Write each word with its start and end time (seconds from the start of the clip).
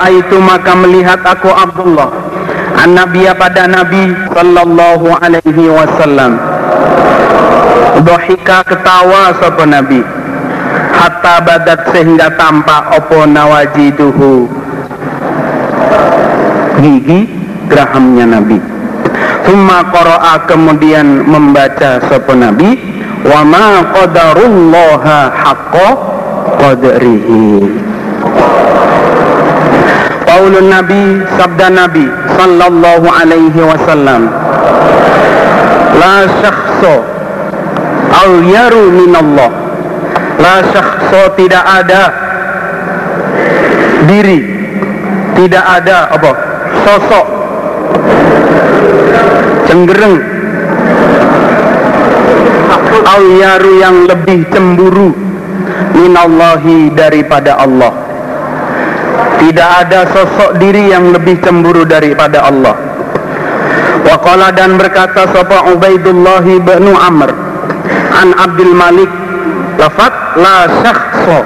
Fara'aitu 0.00 0.40
maka 0.40 0.72
melihat 0.80 1.20
aku 1.28 1.52
Abdullah 1.52 2.08
an 2.80 2.96
Nabiya 2.96 3.36
pada 3.36 3.68
Nabi 3.68 4.16
sallallahu 4.32 5.12
alaihi 5.12 5.68
wasallam. 5.68 6.40
Dohika 8.00 8.64
ketawa 8.64 9.36
sapa 9.36 9.68
Nabi. 9.68 10.00
Hatta 10.96 11.44
badat 11.44 11.92
sehingga 11.92 12.32
tampak 12.40 12.96
opo 12.96 13.28
nawajiduhu. 13.28 14.48
Gigi 16.80 17.28
gerahamnya 17.68 18.40
Nabi. 18.40 18.56
Thumma 19.44 19.84
qara'a 19.92 20.48
kemudian 20.48 21.28
membaca 21.28 22.00
sapa 22.08 22.32
Nabi 22.32 22.72
Wa 23.20 23.44
ma 23.44 23.84
qadarullaha 24.00 25.28
haqqa 25.28 25.88
qadrihi 26.56 27.89
Qaulun 30.40 30.72
Nabi 30.72 31.20
sabda 31.36 31.68
Nabi 31.68 32.08
sallallahu 32.32 33.12
alaihi 33.12 33.60
wasallam. 33.60 34.32
La 36.00 36.24
syakhso 36.40 37.04
au 38.24 38.30
yaru 38.48 38.88
minallah 38.88 39.52
La 40.40 40.64
syakhso 40.64 41.36
tidak 41.36 41.60
ada 41.60 42.02
diri. 44.08 44.40
Tidak 45.36 45.60
ada 45.60 46.08
apa? 46.08 46.32
Sosok. 46.88 47.26
Cenggereng. 49.68 50.16
Au 53.12 53.22
yaru 53.28 53.72
yang 53.76 54.08
lebih 54.08 54.48
cemburu 54.48 55.12
minallahi 55.92 56.88
daripada 56.96 57.60
Allah 57.60 58.09
tidak 59.40 59.70
ada 59.88 60.00
sosok 60.12 60.60
diri 60.60 60.92
yang 60.92 61.16
lebih 61.16 61.40
cemburu 61.40 61.88
daripada 61.88 62.44
Allah. 62.44 62.76
Waqala 64.04 64.52
dan 64.52 64.76
berkata 64.76 65.28
sapa 65.32 65.72
Ubaidullah 65.72 66.44
bin 66.44 66.86
Amr 66.92 67.30
an 68.20 68.36
Abdul 68.36 68.76
Malik 68.76 69.08
lafat 69.80 70.12
la 70.36 70.68
syakhsa 70.84 71.38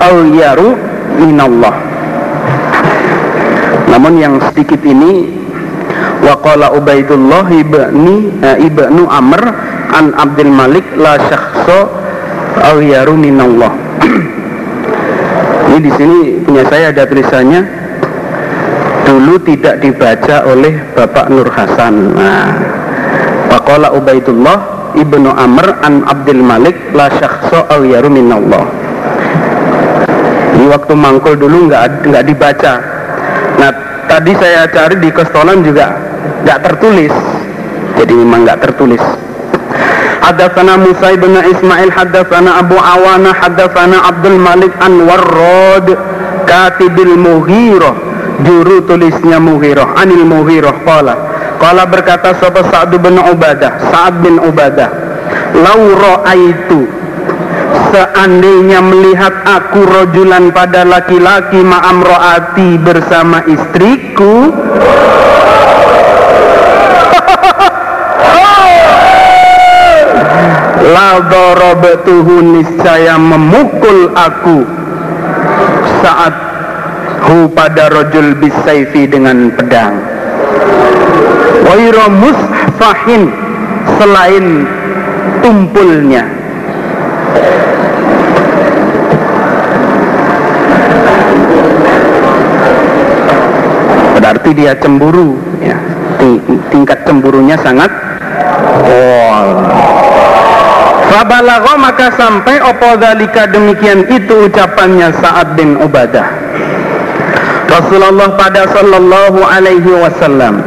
au 0.00 0.16
yaru 0.32 0.76
minallah. 1.20 1.76
Namun 3.92 4.16
yang 4.16 4.40
sedikit 4.48 4.80
ini 4.80 5.28
waqala 6.24 6.72
Ubaidullah 6.72 7.52
ibni 7.52 8.32
eh, 8.40 8.64
ibnu 8.64 9.04
Amr 9.12 9.42
an 9.92 10.16
Abdul 10.16 10.48
Malik 10.48 10.88
la 10.96 11.20
syakhsa 11.20 11.78
au 12.72 12.76
yaru 12.80 13.12
minallah 13.12 13.72
ini 15.72 15.88
di 15.88 15.92
sini 15.96 16.18
punya 16.44 16.68
saya 16.68 16.92
ada 16.92 17.08
tulisannya 17.08 17.64
dulu 19.08 19.40
tidak 19.40 19.80
dibaca 19.80 20.44
oleh 20.44 20.76
Bapak 20.92 21.32
Nur 21.32 21.48
Hasan. 21.48 22.12
Nah, 22.12 22.52
Waqala 23.48 23.96
Ubaidullah 23.96 24.92
ibnu 25.00 25.32
Amr 25.32 25.80
an 25.80 26.04
Abdul 26.04 26.44
Malik 26.44 26.76
la 26.92 27.08
syakhsa 27.08 27.72
aw 27.72 27.80
yaru 27.88 28.12
minallah. 28.12 28.68
Ini 30.60 30.68
waktu 30.68 30.92
mangkul 30.92 31.40
dulu 31.40 31.72
nggak 31.72 32.04
nggak 32.04 32.24
dibaca. 32.28 32.74
Nah, 33.56 33.70
tadi 34.12 34.36
saya 34.36 34.68
cari 34.68 35.00
di 35.00 35.08
Kostolan 35.08 35.64
juga 35.64 35.88
nggak 36.44 36.58
tertulis. 36.68 37.16
Jadi 37.96 38.12
memang 38.12 38.44
nggak 38.44 38.60
tertulis. 38.60 39.00
Hadatsana 40.22 40.78
Musa 40.78 41.18
bin 41.18 41.34
Ismail 41.34 41.90
hadatsana 41.90 42.62
Abu 42.62 42.78
Awana 42.78 43.34
hadatsana 43.34 44.06
Abdul 44.06 44.38
Malik 44.38 44.70
an 44.78 45.02
Warrad 45.02 45.86
katibil 46.46 47.18
Mughirah 47.18 47.94
juru 48.46 48.86
tulisnya 48.86 49.42
Mughirah 49.42 49.98
anil 49.98 50.22
Mughirah 50.22 50.86
qala 50.86 51.14
qala 51.58 51.90
berkata 51.90 52.38
sapa 52.38 52.62
Sa'd 52.70 52.94
bin 53.02 53.18
Ubadah 53.18 53.90
Sa'ad 53.90 54.22
bin 54.22 54.38
Ubadah 54.38 54.90
lau 55.58 55.82
ra'aitu 55.90 56.86
seandainya 57.90 58.78
melihat 58.78 59.34
aku 59.42 59.84
rojulan 59.84 60.54
pada 60.54 60.86
laki-laki 60.86 61.60
ma'am 61.60 61.98
ro'ati 62.00 62.80
bersama 62.80 63.44
istriku 63.50 64.54
la 70.92 71.24
darabtuhu 71.24 72.44
niscaya 72.52 73.16
memukul 73.16 74.12
aku 74.12 74.60
saat 76.04 76.34
hu 77.24 77.48
pada 77.56 77.88
rojul 77.88 78.36
bisaifi 78.36 79.08
dengan 79.08 79.48
pedang. 79.56 79.96
Waira 81.64 82.12
musfahin 82.12 83.32
selain 83.96 84.68
tumpulnya. 85.40 86.28
Berarti 94.20 94.50
dia 94.52 94.76
cemburu 94.76 95.40
ya. 95.64 95.78
Tingkat 96.70 97.02
cemburunya 97.02 97.58
sangat 97.58 97.90
oh 98.86 99.81
Fabalagho 101.12 101.76
maka 101.76 102.08
sampai 102.16 102.56
opo 102.64 102.96
dalika 102.96 103.44
demikian 103.44 104.08
itu 104.08 104.48
ucapannya 104.48 105.12
Sa'ad 105.20 105.60
bin 105.60 105.76
Ubadah. 105.76 106.24
Rasulullah 107.68 108.32
pada 108.32 108.64
sallallahu 108.72 109.44
alaihi 109.44 109.92
wasallam. 109.92 110.64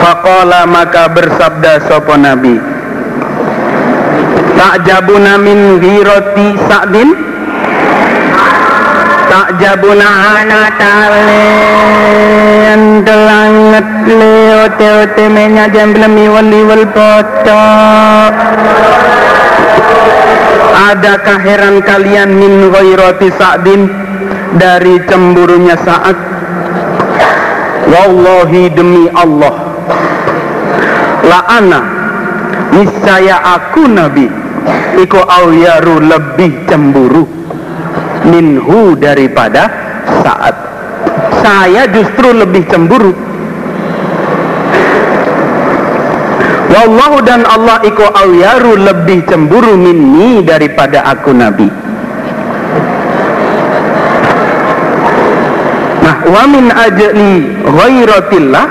Faqala 0.00 0.64
maka 0.64 1.12
bersabda 1.12 1.84
sopo 1.92 2.16
Nabi? 2.16 2.56
Ta'jabuna 4.56 5.36
min 5.36 5.76
ghirati 5.84 6.56
Sa'din 6.64 7.33
Ta'jabuna 9.44 10.08
ana 10.40 10.72
talen 10.80 12.24
Delanget 13.04 14.08
leo 14.08 14.72
teo 14.80 15.04
temenya 15.12 15.68
jamblemi 15.68 16.32
wali 16.32 16.64
wal 16.64 16.88
poto 16.88 17.68
Adakah 20.88 21.44
heran 21.44 21.84
kalian 21.84 22.40
min 22.40 22.72
ghairati 22.72 23.28
Sa'din 23.36 23.84
dari 24.56 24.96
cemburunya 25.04 25.76
Sa'ad? 25.76 26.16
Wallahi 27.84 28.72
demi 28.72 29.12
Allah. 29.12 29.76
La 31.28 31.44
ana 31.52 31.80
niscaya 32.72 33.44
aku 33.60 33.92
Nabi 33.92 34.24
Iku 35.04 35.20
awyaru 35.20 36.00
lebih 36.00 36.64
cemburu 36.64 37.43
Minhu 38.24 38.96
daripada 38.96 39.68
Sa'ad 40.24 40.56
Saya 41.44 41.84
justru 41.92 42.32
lebih 42.32 42.64
cemburu 42.68 43.12
Wallahu 46.74 47.22
dan 47.22 47.46
Allah 47.46 47.78
iku 47.86 48.02
awyaru 48.02 48.74
lebih 48.74 49.22
cemburu 49.30 49.78
minni 49.78 50.42
daripada 50.42 51.06
aku 51.06 51.30
Nabi. 51.30 51.70
Nah, 56.02 56.16
wa 56.26 56.42
min 56.50 56.74
ajli 56.74 57.62
ghairatillah 57.62 58.66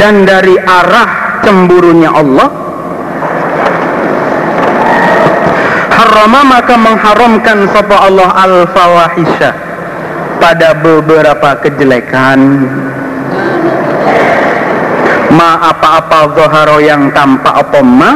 dan 0.00 0.24
dari 0.24 0.56
arah 0.56 1.44
cemburunya 1.44 2.16
Allah 2.16 2.48
harama 6.10 6.42
maka 6.42 6.74
mengharamkan 6.74 7.70
sapa 7.70 8.02
Allah 8.02 8.34
al 8.34 8.54
fawahisha 8.74 9.54
pada 10.42 10.74
beberapa 10.74 11.54
kejelekan. 11.62 12.66
Ma 15.30 15.70
apa-apa 15.70 16.34
zoharo 16.34 16.82
yang 16.82 17.14
tampak 17.14 17.54
apa 17.54 17.78
ma? 17.86 18.10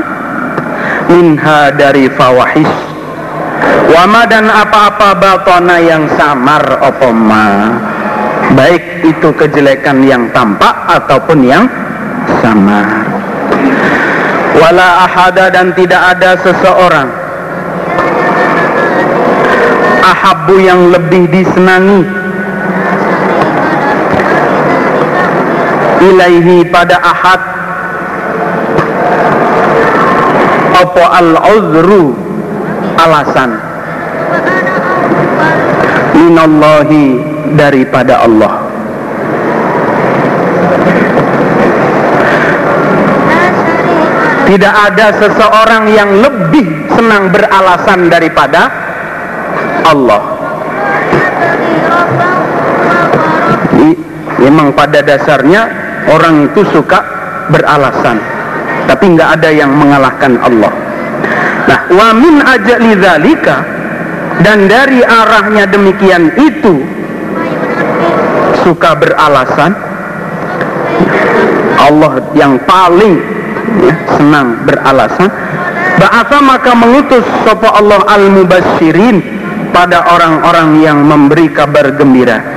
Minha 1.06 1.70
dari 1.70 2.10
fawahis. 2.10 2.74
Wama 3.94 4.26
dan 4.26 4.50
apa-apa 4.50 5.14
batona 5.14 5.78
yang 5.78 6.10
samar 6.18 6.82
apa 6.82 7.08
ma? 7.14 7.46
Baik 8.58 9.06
itu 9.06 9.30
kejelekan 9.38 10.02
yang 10.02 10.26
tampak 10.34 10.74
ataupun 10.90 11.46
yang 11.46 11.70
samar. 12.42 13.06
Wala 14.58 15.06
ahada 15.06 15.54
dan 15.54 15.70
tidak 15.78 16.18
ada 16.18 16.34
seseorang 16.42 17.23
ahabu 20.44 20.60
yang 20.60 20.92
lebih 20.92 21.24
disenangi. 21.32 22.04
Ilaihi 26.04 26.68
pada 26.68 27.00
ahad. 27.00 27.40
Apa 30.84 31.04
al 31.16 31.32
uzru 31.48 32.12
alasan. 33.00 33.56
Minallahi 36.12 37.04
daripada 37.56 38.28
Allah. 38.28 38.68
Tidak 44.44 44.74
ada 44.92 45.08
seseorang 45.24 45.88
yang 45.88 46.20
lebih 46.20 46.68
senang 46.92 47.32
beralasan 47.32 48.12
daripada 48.12 48.68
Allah 49.88 50.33
memang 54.42 54.74
pada 54.74 55.00
dasarnya 55.04 55.68
orang 56.10 56.50
itu 56.50 56.66
suka 56.74 57.00
beralasan 57.50 58.18
tapi 58.84 59.16
nggak 59.16 59.40
ada 59.40 59.50
yang 59.52 59.72
mengalahkan 59.72 60.36
Allah. 60.44 60.72
Nah 61.64 61.80
wa 61.88 62.08
min 62.12 62.44
ajali 62.44 62.92
dzalika 63.00 63.56
dan 64.44 64.68
dari 64.68 65.00
arahnya 65.00 65.64
demikian 65.70 66.34
itu 66.36 66.84
suka 68.64 68.96
beralasan 68.96 69.72
Allah 71.80 72.32
yang 72.32 72.56
paling 72.64 73.20
ya, 73.84 73.94
senang 74.16 74.64
beralasan. 74.64 75.28
Ba'atha 75.94 76.42
maka 76.42 76.74
mengutus 76.74 77.22
sopa 77.46 77.70
Allah 77.78 78.02
al-mubashirin 78.10 79.22
pada 79.70 80.02
orang-orang 80.10 80.82
yang 80.82 80.98
memberi 81.06 81.46
kabar 81.54 81.94
gembira 81.94 82.53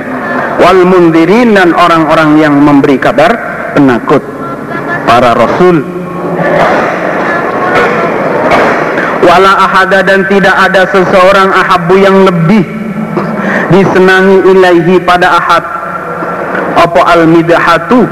wal 0.58 0.82
mundirin 0.82 1.54
dan 1.54 1.72
orang-orang 1.72 2.38
yang 2.42 2.54
memberi 2.58 2.98
kabar 2.98 3.30
penakut. 3.72 4.20
Para 5.08 5.32
rasul. 5.32 5.80
Wala 9.24 9.52
ahada 9.60 10.04
dan 10.04 10.24
tidak 10.26 10.56
ada 10.56 10.88
seseorang 10.88 11.52
ahabu 11.52 11.94
yang 12.00 12.26
lebih 12.26 12.64
disenangi 13.72 14.44
ilaihi 14.52 15.00
pada 15.04 15.36
ahad. 15.36 15.64
Apa 16.76 17.00
al-midhatu? 17.16 18.04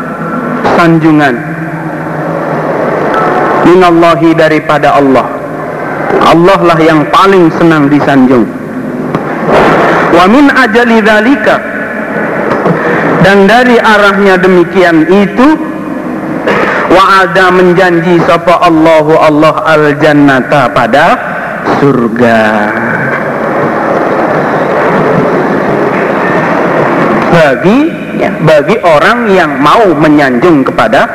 Sanjungan. 0.77 1.35
Minallahi 3.67 4.31
daripada 4.37 4.97
Allah. 4.97 5.27
Allah 6.27 6.59
lah 6.63 6.79
yang 6.79 7.07
paling 7.11 7.51
senang 7.59 7.91
disanjung. 7.91 8.47
Wa 10.15 10.25
min 10.31 10.49
ajali 10.49 11.03
dzalika 11.03 11.76
dan 13.27 13.51
dari 13.51 13.75
arahnya 13.75 14.39
demikian 14.39 15.03
itu 15.11 15.59
wa'ada 16.95 17.51
menjanji 17.51 18.23
sapa 18.23 18.63
Allahu 18.63 19.19
Allah 19.19 19.67
al 19.67 19.99
jannata 19.99 20.71
pada 20.71 21.19
surga. 21.83 22.39
Bagi 27.35 27.79
ya, 28.23 28.31
bagi 28.47 28.79
orang 28.87 29.27
yang 29.35 29.59
mau 29.59 29.91
menyanjung 29.91 30.63
kepada 30.63 31.11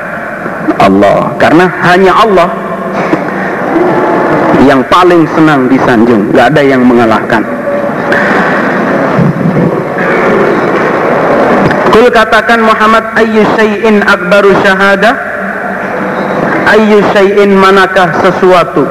Allah. 0.84 1.32
Karena 1.40 1.72
hanya 1.80 2.12
Allah 2.12 2.50
yang 4.68 4.84
paling 4.92 5.24
senang 5.32 5.72
disanjung. 5.72 6.28
Gak 6.36 6.52
ada 6.52 6.60
yang 6.60 6.84
mengalahkan 6.84 7.62
Kul 11.92 12.08
katakan 12.08 12.64
Muhammad 12.64 13.04
ayyu 13.20 13.44
syai'in 13.60 14.00
akbaru 14.08 14.56
syahadah 14.64 15.14
ayyu 16.72 17.04
syai'in 17.12 17.52
manakah 17.52 18.16
sesuatu? 18.24 18.88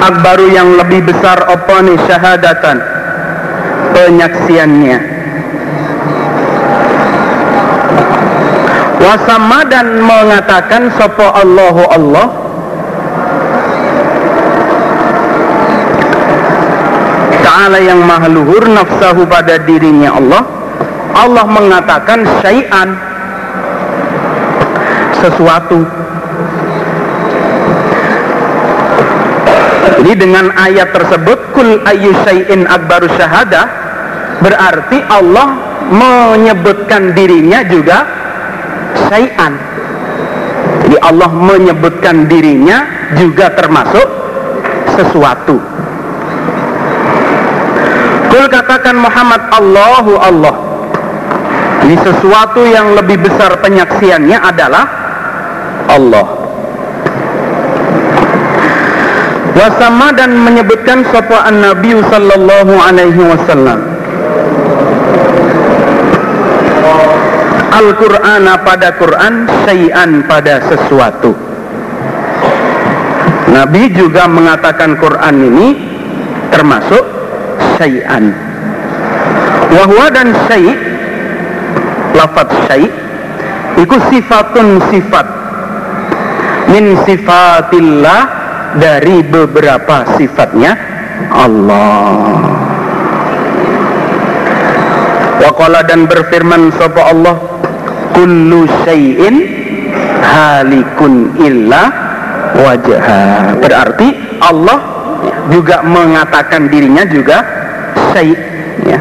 Akbaru 0.00 0.48
yang 0.48 0.80
lebih 0.80 1.04
besar 1.04 1.44
apa 1.44 1.76
nih 1.84 1.98
syahadatan? 2.08 2.76
Penyaksiannya. 3.92 4.98
Wasama 8.96 9.60
dan 9.68 10.00
mengatakan 10.00 10.88
sopo 10.96 11.26
Allahu 11.36 11.84
Allah 11.84 12.45
Ta'ala 17.56 17.80
yang 17.80 18.04
maha 18.04 18.28
luhur 18.28 18.68
nafsahu 18.68 19.24
pada 19.24 19.56
dirinya 19.56 20.12
Allah. 20.12 20.44
Allah 21.16 21.48
mengatakan 21.48 22.28
syai'an. 22.44 22.92
Sesuatu. 25.16 25.80
Jadi 29.88 30.12
dengan 30.20 30.52
ayat 30.52 30.92
tersebut 30.92 31.56
kul 31.56 31.80
ayyu 31.88 32.12
syai'in 32.28 32.68
akbaru 32.68 33.08
syahadah 33.16 33.64
berarti 34.44 35.00
Allah 35.08 35.56
menyebutkan 35.88 37.16
dirinya 37.16 37.64
juga 37.72 38.04
syai'an. 39.08 39.56
Jadi 40.84 40.96
Allah 41.00 41.32
menyebutkan 41.32 42.28
dirinya 42.28 42.84
juga 43.16 43.48
termasuk 43.56 44.08
sesuatu 44.92 45.85
kul 48.76 48.84
katakan 48.84 49.00
Muhammad 49.00 49.42
Allahu 49.56 50.12
Allah. 50.20 50.54
Ini 51.88 51.96
sesuatu 52.04 52.60
yang 52.68 52.92
lebih 52.92 53.24
besar 53.24 53.56
penyaksiannya 53.64 54.36
adalah 54.36 54.84
Allah. 55.88 56.26
Wasama 59.56 60.12
dan 60.12 60.36
menyebutkan 60.36 61.08
sopaan 61.08 61.64
Nabi 61.64 61.96
sallallahu 62.04 62.74
alaihi 62.76 63.22
wasallam. 63.24 63.80
Al-Quran 67.76 68.44
pada 68.60 68.88
Quran 69.00 69.34
syai'an 69.64 70.10
pada 70.28 70.60
sesuatu. 70.68 71.32
Nabi 73.56 73.88
juga 73.96 74.28
mengatakan 74.28 75.00
Quran 75.00 75.36
ini 75.40 75.68
termasuk 76.52 77.04
syai'an 77.80 78.45
wahwa 79.76 80.06
dan 80.08 80.32
syai' 80.48 80.72
lafad 82.16 82.48
syai' 82.64 82.88
itu 83.76 83.96
sifatun 84.08 84.80
sifat. 84.88 85.26
Min 86.72 86.96
sifatillah 87.04 88.20
dari 88.80 89.20
beberapa 89.22 90.16
sifatnya 90.16 90.74
Allah. 91.30 92.42
Waqala 95.44 95.84
dan 95.84 96.08
berfirman 96.08 96.72
sapa 96.74 97.12
Allah? 97.12 97.36
Kullu 98.16 98.64
syai'in 98.88 99.36
halikun 100.24 101.36
illa 101.36 101.92
wajha 102.56 103.52
berarti 103.60 104.08
Allah 104.40 104.78
juga 105.52 105.84
mengatakan 105.84 106.72
dirinya 106.72 107.04
juga 107.04 107.44
syai' 108.10 108.32
ya 108.88 108.98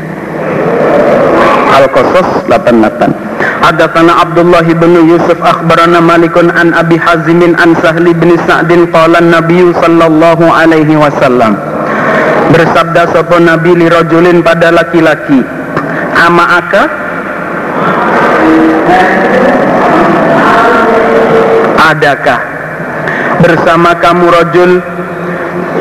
Al-Qasas 1.75 2.47
88 2.47 3.35
Hadatsana 3.65 4.21
Abdullah 4.21 4.61
bin 4.61 4.93
Yusuf 5.09 5.41
akhbarana 5.41 5.97
Malikun 5.97 6.53
an 6.53 6.71
Abi 6.77 7.01
Hazim 7.01 7.41
an 7.57 7.73
Sahli 7.81 8.13
bin 8.13 8.37
Sa'din 8.45 8.87
qala 8.93 9.19
Nabi 9.19 9.73
sallallahu 9.73 10.45
alaihi 10.45 10.93
wasallam. 10.95 11.57
Bersabda 12.53 13.09
sapa 13.09 13.41
Nabi 13.41 13.73
li 13.73 13.87
rajulin 13.89 14.45
pada 14.45 14.69
laki-laki 14.69 15.41
ama 16.13 16.61
aka 16.61 16.83
adakah? 21.89 22.39
Bersama 23.41 23.97
kamu 23.97 24.25
rajul 24.29 24.71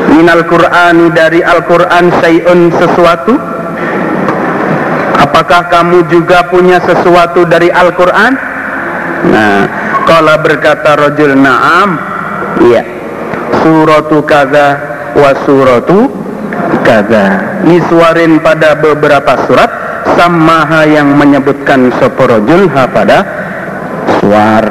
minal 0.09 0.43
Qur'ani 0.49 1.13
dari 1.13 1.45
Al-Qur'an 1.45 2.11
syai'un 2.19 2.73
sesuatu 2.81 3.54
apakah 5.35 5.67
kamu 5.67 6.07
juga 6.07 6.47
punya 6.47 6.79
sesuatu 6.79 7.43
dari 7.43 7.67
Al-Quran? 7.67 8.31
Nah, 9.35 9.59
kalau 10.07 10.39
berkata 10.39 10.95
rojul 10.95 11.35
na'am, 11.35 11.89
iya. 12.63 12.87
Suratu 13.59 14.23
kada 14.23 14.79
wa 15.11 15.35
suratu 15.43 16.07
kada. 16.87 17.59
Niswarin 17.67 18.39
pada 18.39 18.79
beberapa 18.79 19.43
surat, 19.43 19.67
samaha 20.15 20.87
yang 20.87 21.11
menyebutkan 21.19 21.91
soporojul 21.99 22.71
ha 22.71 22.87
pada 22.87 23.17
suar. 24.23 24.63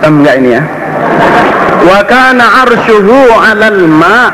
Khatam 0.00 0.24
enggak 0.24 0.40
ini 0.40 0.56
ya? 0.56 0.64
Wa 1.84 2.00
kana 2.08 2.64
arsyuhu 2.64 3.36
'alal 3.36 3.84
ma. 3.84 4.32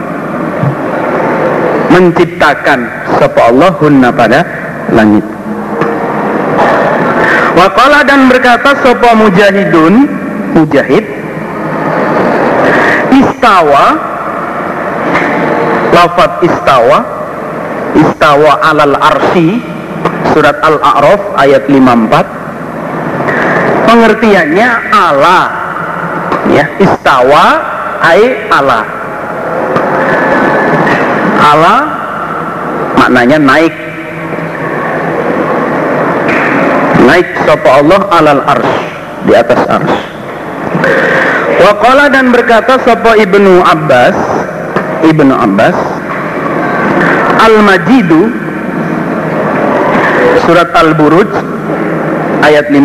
Menciptakan 1.93 2.81
sapa 3.21 3.41
Allah 3.53 3.71
hunna 3.79 4.09
pada 4.11 4.62
langit. 4.91 5.23
Waqala 7.55 8.03
dan 8.03 8.27
berkata 8.27 8.75
sapa 8.83 9.15
mujahidun? 9.15 10.11
Mujahid. 10.59 11.05
Istawa. 13.13 13.85
Lafat 15.95 16.33
istawa. 16.43 16.99
Istawa 17.95 18.53
alal 18.67 18.97
arsi. 18.99 19.63
Surat 20.33 20.59
al-a'raf 20.65 21.37
ayat 21.39 21.69
54 21.69 22.43
pengertiannya 23.93 24.69
ala. 24.89 25.41
Ya 26.49 26.65
istawa 26.81 27.45
ai 28.01 28.49
ala. 28.49 28.81
Ala 31.43 31.77
maknanya 32.97 33.37
naik 33.37 33.75
naik 37.13 37.29
sapa 37.45 37.85
Allah 37.85 38.01
alal 38.09 38.41
ars 38.49 38.73
di 39.29 39.37
atas 39.37 39.61
ars 39.69 39.93
Waqala 41.61 42.09
dan 42.09 42.33
berkata 42.33 42.81
sapa 42.81 43.21
Ibnu 43.21 43.61
Abbas 43.61 44.17
Ibnu 45.05 45.37
Abbas 45.37 45.77
Al-Majidu 47.45 48.33
Surat 50.49 50.73
Al-Buruj 50.73 51.29
Ayat 52.49 52.73
15 52.73 52.81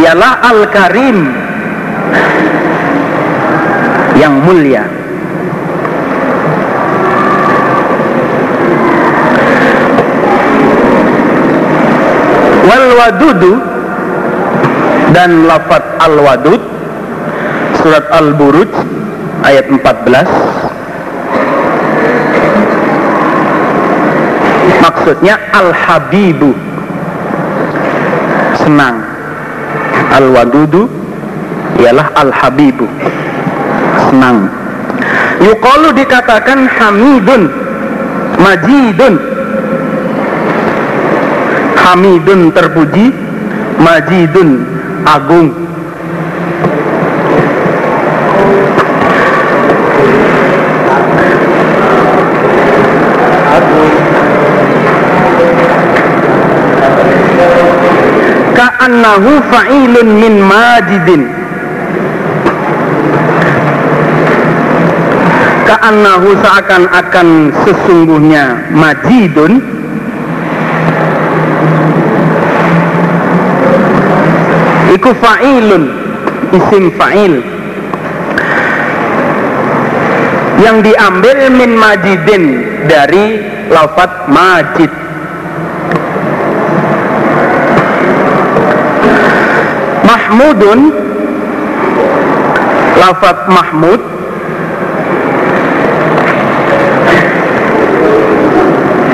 Ialah 0.00 0.32
Al-Karim 0.56 1.18
Yang 4.16 4.34
mulia 4.40 5.01
Wal 12.62 12.86
wadudu 12.94 13.52
dan 15.12 15.44
lafat 15.44 15.82
al-wadud 16.00 16.62
surat 17.82 18.06
al-buruj 18.14 18.70
ayat 19.42 19.66
14 19.68 20.62
maksudnya 24.82 25.34
al-habibu 25.54 26.54
senang. 28.62 29.02
Al-wadudu 30.12 30.86
ialah 31.82 32.06
al-habibu 32.18 32.86
senang. 34.10 34.46
Yuqalu 35.42 35.96
dikatakan 35.98 36.70
hamidun 36.70 37.50
majidun 38.38 39.31
hamidun 41.82 42.54
terpuji 42.54 43.10
majidun 43.82 44.62
agung. 45.02 45.50
Ka'annahu 58.54 59.30
fa'ilun 59.50 60.08
min 60.22 60.34
majidin. 60.46 61.22
Ka'annahu 65.66 66.28
seakan-akan 66.38 67.28
sesungguhnya 67.66 68.70
majidun 68.70 69.81
fa'ilun. 75.16 75.84
Isim 76.52 76.92
fa'il. 76.96 77.40
Yang 80.62 80.76
diambil 80.92 81.38
min 81.50 81.70
majidin 81.74 82.42
dari 82.86 83.40
lafat 83.72 84.30
majid. 84.30 84.92
Mahmudun 90.06 90.80
lafat 93.00 93.38
mahmud. 93.48 94.00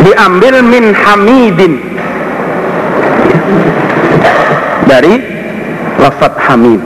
Diambil 0.04 0.54
min 0.64 0.84
hamidin. 0.92 1.74
Dari 4.88 5.20
lafat 5.98 6.34
hamid 6.38 6.80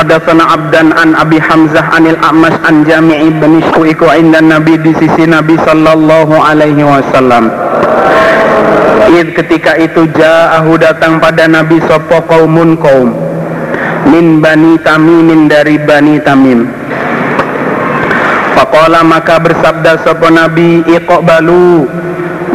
Hadatsana 0.00 0.56
Abdan 0.56 0.96
an 0.96 1.12
Abi 1.12 1.36
Hamzah 1.36 1.92
anil 1.92 2.16
A'mas 2.24 2.56
an 2.64 2.88
Jami'i 2.88 3.28
bin 3.36 3.60
Syuiku 3.68 4.08
inda 4.16 4.40
Nabi 4.40 4.80
di 4.80 4.96
sisi 4.96 5.28
Nabi 5.28 5.60
sallallahu 5.60 6.40
alaihi 6.40 6.80
wasallam. 6.80 7.52
Id 9.12 9.36
ketika 9.36 9.76
itu 9.76 10.08
ja'ahu 10.16 10.80
datang 10.80 11.20
pada 11.20 11.44
Nabi 11.44 11.84
sopo 11.84 12.24
kaumun 12.24 12.80
kaum 12.80 13.12
min 14.08 14.40
bani 14.40 14.80
tamimin 14.80 15.52
dari 15.52 15.76
bani 15.76 16.16
tamim. 16.24 16.64
Faqala 18.56 19.04
maka 19.04 19.36
bersabda 19.36 20.00
sopo 20.00 20.32
Nabi 20.32 20.80
iqbalu 20.96 21.84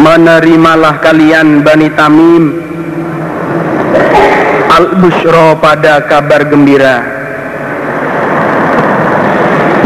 menerimalah 0.05 1.01
kalian 1.01 1.65
Bani 1.65 1.89
Tamim. 1.97 2.62
Al-bushro 4.69 5.57
pada 5.57 6.05
kabar 6.05 6.45
gembira. 6.45 7.01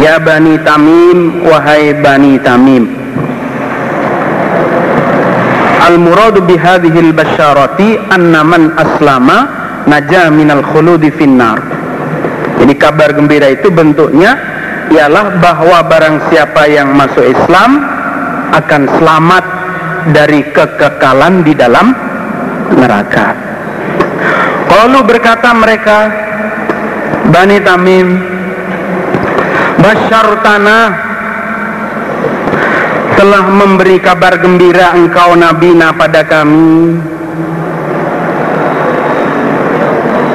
Ya 0.04 0.20
Bani 0.20 0.60
Tamim 0.68 1.48
wahai 1.48 1.96
Bani 1.96 2.36
Tamim. 2.44 2.84
Al-muradu 5.88 6.44
bihadihil 6.44 7.16
basyarati 7.16 8.12
anna 8.12 8.44
man 8.44 8.76
aslama 8.76 9.38
naja 9.88 10.28
minal 10.28 10.68
khuludi 10.68 11.16
finnar. 11.16 11.64
Jadi 12.60 12.76
kabar 12.76 13.16
gembira 13.16 13.48
itu 13.48 13.72
bentuknya 13.72 14.36
ialah 14.92 15.40
bahwa 15.40 15.80
barang 15.88 16.28
siapa 16.28 16.68
yang 16.68 16.92
masuk 16.92 17.24
Islam 17.24 17.88
akan 18.52 18.82
selamat 19.00 19.59
dari 20.12 20.42
kekekalan 20.50 21.44
di 21.44 21.54
dalam 21.56 21.92
neraka. 22.76 23.28
Lalu 24.70 25.00
berkata 25.04 25.52
mereka, 25.52 25.98
Bani 27.30 27.58
Tamim 27.60 28.08
Basyartana 29.80 30.80
telah 33.16 33.46
memberi 33.48 34.00
kabar 34.00 34.40
gembira 34.40 34.96
engkau 34.96 35.36
nabina 35.40 35.96
pada 35.96 36.24
kami. 36.24 37.00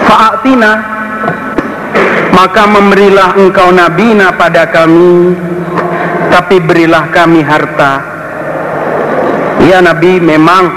Fa'atina 0.04 0.72
maka 2.32 2.62
memberilah 2.68 3.36
engkau 3.36 3.68
nabina 3.72 4.32
pada 4.36 4.68
kami. 4.68 5.36
Tapi 6.32 6.56
berilah 6.64 7.08
kami 7.12 7.44
harta 7.44 8.13
ya 9.68 9.80
nabi 9.80 10.20
memang 10.20 10.68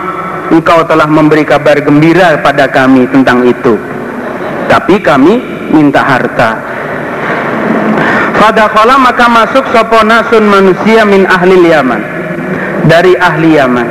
engkau 0.52 0.84
telah 0.88 1.08
memberi 1.08 1.44
kabar 1.44 1.80
gembira 1.84 2.40
pada 2.40 2.72
kami 2.72 3.08
tentang 3.12 3.44
itu. 3.44 3.76
Tapi 4.68 5.00
kami 5.00 5.40
minta 5.72 6.04
harta. 6.04 6.60
Fadakhala 8.38 8.96
maka 9.00 9.26
masuk 9.28 9.66
sopo 9.74 10.04
nasun 10.06 10.46
manusia 10.48 11.04
min 11.04 11.28
ahli 11.28 11.56
Yaman. 11.68 12.02
Dari 12.88 13.16
ahli 13.20 13.50
Yaman. 13.60 13.90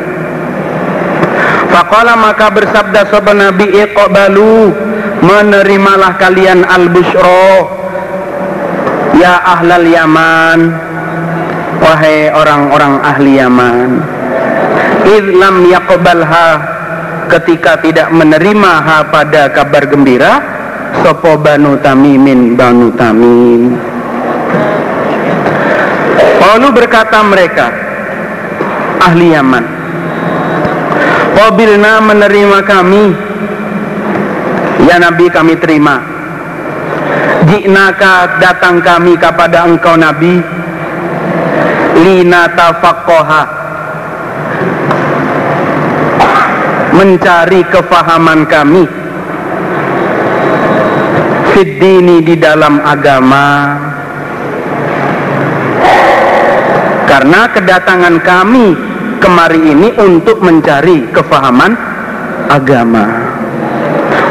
Faqala 1.72 2.16
maka 2.16 2.48
bersabda 2.48 3.12
sopo 3.12 3.36
Nabi 3.36 3.68
iqbalu 3.68 4.72
menerimalah 5.20 6.16
kalian 6.16 6.64
al 6.64 6.88
bushro 6.88 7.68
ya 9.18 9.44
ahlal 9.44 9.84
Yaman 9.84 10.60
wahai 11.82 12.32
orang-orang 12.32 12.94
ahli 13.04 13.30
Yaman 13.36 14.15
idlam 15.06 15.66
yaqbalha. 15.70 16.76
Ketika 17.26 17.82
tidak 17.82 18.14
menerima 18.14 18.72
ha 18.86 19.02
pada 19.10 19.50
kabar 19.50 19.82
gembira 19.90 20.38
sopo 21.02 21.34
banu 21.34 21.75
tamimin 21.82 22.54
banu 22.54 22.94
tamim 22.94 23.75
Lalu 26.38 26.68
berkata 26.70 27.18
mereka 27.26 27.66
ahli 29.02 29.34
Yaman 29.34 29.64
Wabilna 31.36 32.00
menerima 32.00 32.58
kami? 32.64 33.12
Ya 34.88 34.96
Nabi 34.96 35.28
kami 35.28 35.52
terima. 35.60 36.00
Jiknaka 37.44 38.40
datang 38.40 38.80
kami 38.80 39.20
kepada 39.20 39.68
engkau 39.68 40.00
Nabi. 40.00 40.40
Lina 42.00 42.48
tafakkoha 42.56 43.55
Mencari 46.96 47.60
kefahaman 47.68 48.48
kami. 48.48 48.88
Fiddini 51.52 52.24
di 52.24 52.40
dalam 52.40 52.80
agama. 52.80 53.76
Karena 57.04 57.52
kedatangan 57.52 58.16
kami 58.24 58.72
kemari 59.20 59.60
ini 59.60 59.92
untuk 60.00 60.40
mencari 60.40 61.04
kefahaman 61.12 61.76
agama. 62.48 63.04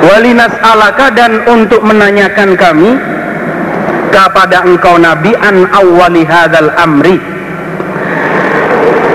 Walinas 0.01 0.57
alaka 0.65 1.13
dan 1.13 1.45
untuk 1.45 1.85
menanyakan 1.85 2.57
kami 2.57 2.97
kepada 4.09 4.65
engkau 4.65 4.97
Nabi 4.97 5.37
an 5.37 5.69
awwali 5.69 6.25
hadal 6.25 6.73
amri. 6.81 7.21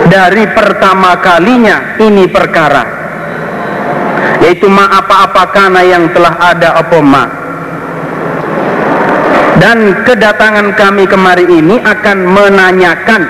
Dari 0.06 0.46
pertama 0.54 1.18
kalinya 1.18 1.98
ini 1.98 2.30
perkara 2.30 2.99
yaitu 4.40 4.66
ma 4.66 4.88
apa-apa 4.88 5.42
karena 5.52 5.80
yang 5.84 6.04
telah 6.16 6.34
ada 6.40 6.80
apa 6.80 6.98
ma 7.04 7.24
dan 9.60 9.92
kedatangan 10.08 10.72
kami 10.72 11.04
kemari 11.04 11.44
ini 11.44 11.76
akan 11.84 12.18
menanyakan 12.32 13.22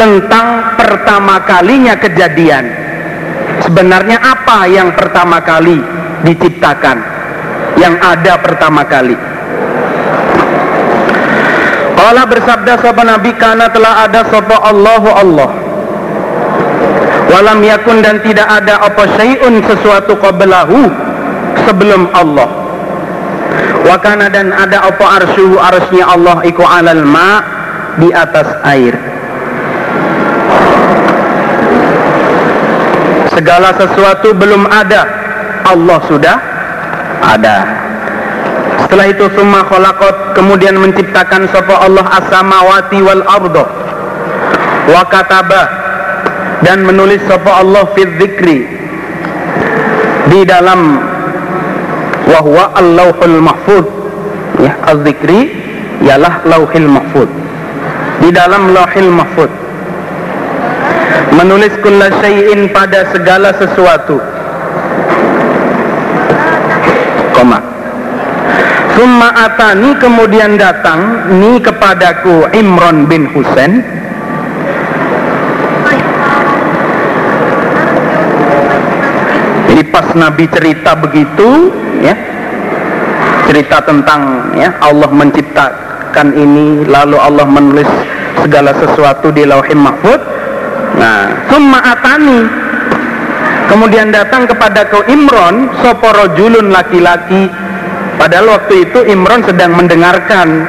tentang 0.00 0.74
pertama 0.74 1.44
kalinya 1.44 1.94
kejadian. 2.00 2.64
Sebenarnya 3.60 4.18
apa 4.24 4.64
yang 4.66 4.96
pertama 4.96 5.44
kali 5.44 5.78
diciptakan? 6.24 6.96
Yang 7.76 7.94
ada 8.00 8.32
pertama 8.40 8.82
kali. 8.88 9.16
Kala 11.94 12.28
bersabda 12.28 12.72
sahabat 12.84 13.06
Nabi 13.16 13.30
karena 13.40 13.66
telah 13.72 14.04
ada 14.04 14.28
sopa 14.28 14.60
Allahu 14.60 15.08
Allah. 15.08 15.63
Walam 17.32 17.64
yakun 17.64 18.04
dan 18.04 18.20
tidak 18.20 18.46
ada 18.46 18.84
apa 18.84 19.04
syai'un 19.16 19.64
sesuatu 19.64 20.18
qablahu 20.20 20.92
sebelum 21.64 22.10
Allah. 22.12 22.50
Wakana 23.84 24.32
dan 24.32 24.52
ada 24.52 24.84
apa 24.88 25.22
arsyuhu 25.22 25.60
arsnya 25.60 26.08
Allah 26.08 26.40
iku 26.44 26.64
alal 26.64 27.04
ma 27.04 27.40
di 28.00 28.08
atas 28.12 28.48
air. 28.64 29.14
segala 33.34 33.74
sesuatu 33.76 34.32
belum 34.32 34.64
ada 34.70 35.04
Allah 35.66 35.98
sudah 36.06 36.36
ada 37.20 37.56
setelah 38.86 39.10
itu 39.10 39.26
summa 39.34 39.66
khalaqat 39.66 40.38
kemudian 40.38 40.78
menciptakan 40.78 41.50
sapa 41.50 41.82
Allah 41.82 42.06
as-samawati 42.22 42.98
wal 43.02 43.24
ardo 43.26 43.64
wa 44.88 45.02
kataba 45.10 45.83
dan 46.62 46.86
menulis 46.86 47.18
sapa 47.26 47.64
Allah 47.64 47.88
fi 47.98 48.06
dzikri. 48.06 48.58
Di 50.30 50.40
dalam 50.46 51.02
wa 52.30 52.40
huwa 52.44 52.64
al-lauhul 52.78 53.38
mahfuz. 53.42 53.86
Ya 54.62 54.78
az-zikri 54.86 55.50
ialah 56.06 56.46
lauhil 56.46 56.86
mahfuz. 56.86 57.30
Di 58.22 58.30
dalam 58.30 58.70
lauhil 58.70 59.10
mahfuz. 59.10 59.50
Menulis 61.34 61.74
kulla 61.82 62.14
syai'in 62.22 62.70
pada 62.70 63.10
segala 63.10 63.50
sesuatu. 63.58 64.22
Koma. 67.34 67.58
Summa 68.94 69.34
atani 69.34 69.98
kemudian 69.98 70.54
datang 70.54 71.34
ni 71.42 71.58
kepadaku 71.58 72.46
Imron 72.54 73.10
bin 73.10 73.26
Husain 73.34 73.82
Jadi 79.74 79.90
pas 79.90 80.06
Nabi 80.14 80.46
cerita 80.54 80.94
begitu 80.94 81.74
ya 81.98 82.14
cerita 83.50 83.82
tentang 83.82 84.54
ya 84.54 84.70
Allah 84.78 85.10
menciptakan 85.10 86.30
ini 86.30 86.86
lalu 86.86 87.18
Allah 87.18 87.42
menulis 87.42 87.90
segala 88.38 88.70
sesuatu 88.78 89.34
di 89.34 89.42
Lauhim 89.42 89.82
Mahfud 89.82 90.34
Nah, 90.94 91.50
summa 91.50 91.82
atani. 91.82 92.46
Kemudian 93.66 94.14
datang 94.14 94.46
kepada 94.46 94.86
kau 94.86 95.02
Imron 95.10 95.72
soporo 95.82 96.30
julun 96.38 96.70
laki-laki. 96.70 97.50
Padahal 98.14 98.60
waktu 98.60 98.86
itu 98.86 99.02
Imron 99.10 99.42
sedang 99.42 99.74
mendengarkan 99.74 100.68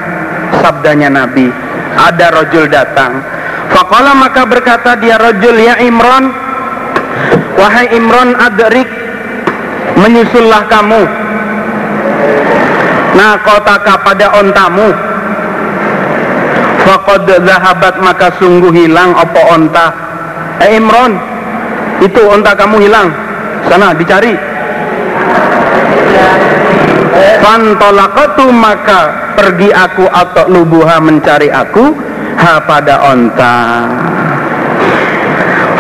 sabdanya 0.64 1.14
Nabi. 1.14 1.52
Ada 1.96 2.34
rojul 2.34 2.66
datang. 2.72 3.22
Fakola 3.70 4.18
maka 4.18 4.48
berkata 4.48 4.98
dia 4.98 5.20
rojul 5.20 5.56
ya 5.60 5.78
Imron 5.84 6.32
wahai 7.56 7.88
Imron 7.96 8.36
adrik 8.38 8.90
menyusullah 10.00 10.68
kamu 10.68 11.02
nah 13.16 13.40
kotaka 13.42 13.94
pada 14.04 14.28
ontamu 14.40 14.90
Fakod 16.86 17.26
zahabat 17.26 17.98
maka 17.98 18.30
sungguh 18.38 18.70
hilang 18.70 19.18
opo 19.18 19.42
onta 19.50 20.06
Eh 20.64 20.80
Imron, 20.80 21.20
itu 22.00 22.22
onta 22.32 22.56
kamu 22.56 22.88
hilang. 22.88 23.12
Sana 23.68 23.92
dicari. 23.92 24.32
Fantolakatu 27.44 28.50
maka 28.56 29.34
pergi 29.36 29.70
aku 29.70 30.08
atau 30.08 30.48
lubuha 30.48 30.98
mencari 31.04 31.52
aku 31.52 31.92
ha 32.40 32.64
pada 32.64 32.96
onta. 33.12 33.56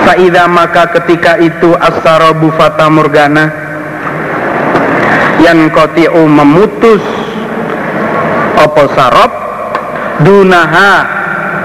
Faida 0.05 0.45
maka 0.45 0.93
ketika 0.93 1.41
itu 1.41 1.73
asarobu 1.73 2.53
fata 2.53 2.93
morgana 2.93 3.49
yang 5.41 5.65
kotiu 5.73 6.29
memutus 6.29 7.01
opo 8.61 8.85
sarop 8.93 9.31
dunaha 10.21 10.93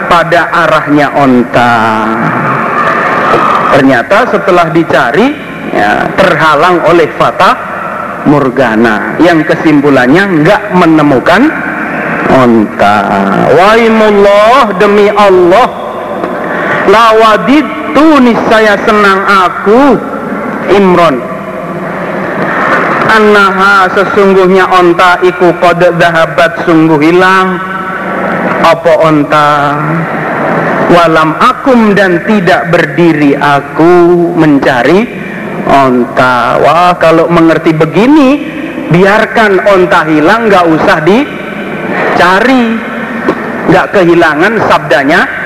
pada 0.08 0.48
arahnya 0.50 1.12
onta. 1.20 1.72
Ternyata 3.76 4.16
setelah 4.32 4.72
dicari 4.72 5.36
ya, 5.76 6.08
terhalang 6.16 6.82
oleh 6.88 7.12
fata 7.14 7.54
morgana 8.24 9.20
yang 9.22 9.44
kesimpulannya 9.44 10.42
nggak 10.42 10.62
menemukan 10.74 11.44
onta. 12.32 12.96
Waimullah 13.52 14.80
demi 14.80 15.12
Allah 15.12 15.68
lawaditu 17.90 18.06
niscaya 18.22 18.74
senang 18.86 19.20
aku 19.26 19.80
Imron. 20.70 21.16
Annaha 23.10 23.90
sesungguhnya 23.90 24.70
onta 24.70 25.18
iku 25.26 25.50
kode 25.58 25.98
dahabat 25.98 26.62
sungguh 26.62 27.00
hilang. 27.02 27.58
Apa 28.62 28.92
onta? 29.02 29.50
Walam 30.90 31.34
akum 31.38 31.94
dan 31.94 32.22
tidak 32.26 32.70
berdiri 32.70 33.34
aku 33.34 34.30
mencari 34.38 35.10
onta. 35.66 36.62
Wah 36.62 36.94
kalau 37.02 37.26
mengerti 37.26 37.74
begini 37.74 38.46
biarkan 38.94 39.58
onta 39.74 40.06
hilang 40.06 40.46
nggak 40.46 40.66
usah 40.70 40.98
dicari. 41.02 42.78
Nggak 43.70 43.86
kehilangan 43.90 44.54
sabdanya 44.70 45.39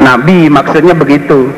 Nabi 0.00 0.48
maksudnya 0.48 0.94
begitu 0.94 1.50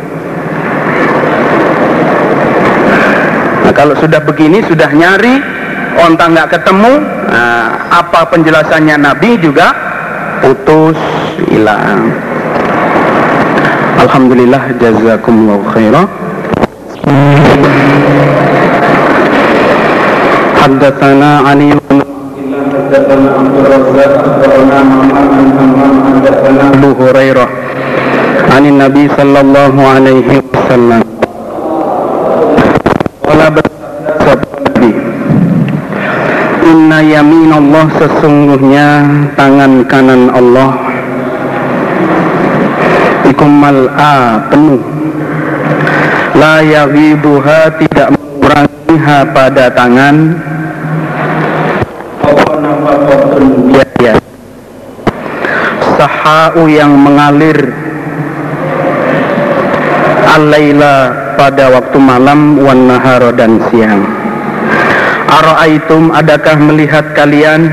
Nah, 3.69 3.77
kalau 3.77 3.93
sudah 4.01 4.17
begini, 4.25 4.65
sudah 4.65 4.89
nyari, 4.97 5.45
onta 6.01 6.25
nggak 6.25 6.57
ketemu, 6.57 7.05
nah, 7.29 7.85
apa 8.01 8.25
penjelasannya 8.33 8.97
Nabi 8.97 9.37
juga 9.45 9.77
putus, 10.41 10.97
hilang. 11.53 12.09
Alhamdulillah, 14.01 14.73
jazakumullah 14.81 15.61
khairah. 15.77 16.09
حدثنا 20.69 21.31
علي 21.49 21.71
بن 21.89 21.99
حدثنا 22.77 23.29
عبد 23.39 23.55
الرزاق 23.57 23.82
Nabi 28.84 29.08
sallallahu 29.16 29.80
alaihi 29.80 30.44
wasallam. 30.44 31.08
Kala 33.24 33.48
bersabda 33.48 34.92
"Inna 36.68 37.00
yamin 37.00 37.48
Allah 37.56 37.88
sesungguhnya 37.96 38.88
tangan 39.40 39.88
kanan 39.88 40.36
Allah 40.36 40.76
ikumal 43.24 43.88
a 43.96 44.52
penuh. 44.52 44.84
La 46.36 46.60
yaghiduha 46.60 47.80
tidak 47.80 48.12
mengurangiha 48.20 49.18
pada 49.32 49.72
tangan." 49.72 50.16
Iya, 53.72 53.86
iya. 54.04 54.14
Sahau 55.96 56.68
yang 56.68 56.92
mengalir 57.00 57.83
Al-laila 60.44 60.96
pada 61.40 61.72
waktu 61.72 61.96
malam 62.04 62.60
Wan 62.60 62.92
nahara 62.92 63.32
dan 63.32 63.64
siang. 63.72 64.04
Ara'aitum 65.32 66.12
adakah 66.12 66.60
melihat 66.60 67.16
kalian? 67.16 67.72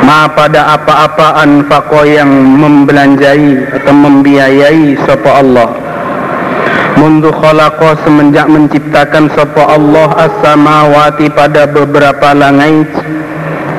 Ma 0.00 0.24
pada 0.32 0.72
apa-apa 0.72 1.44
anfaqo 1.44 2.08
yang 2.08 2.32
membelanjai 2.32 3.68
atau 3.76 3.92
membiayai 3.92 4.96
sopa 5.04 5.44
Allah? 5.44 5.76
Mundu 6.96 7.28
khalaqo 7.36 8.00
semenjak 8.08 8.48
menciptakan 8.48 9.28
sopa 9.36 9.76
Allah 9.76 10.08
as-samawati 10.24 11.28
pada 11.36 11.68
beberapa 11.68 12.32
langit 12.32 12.88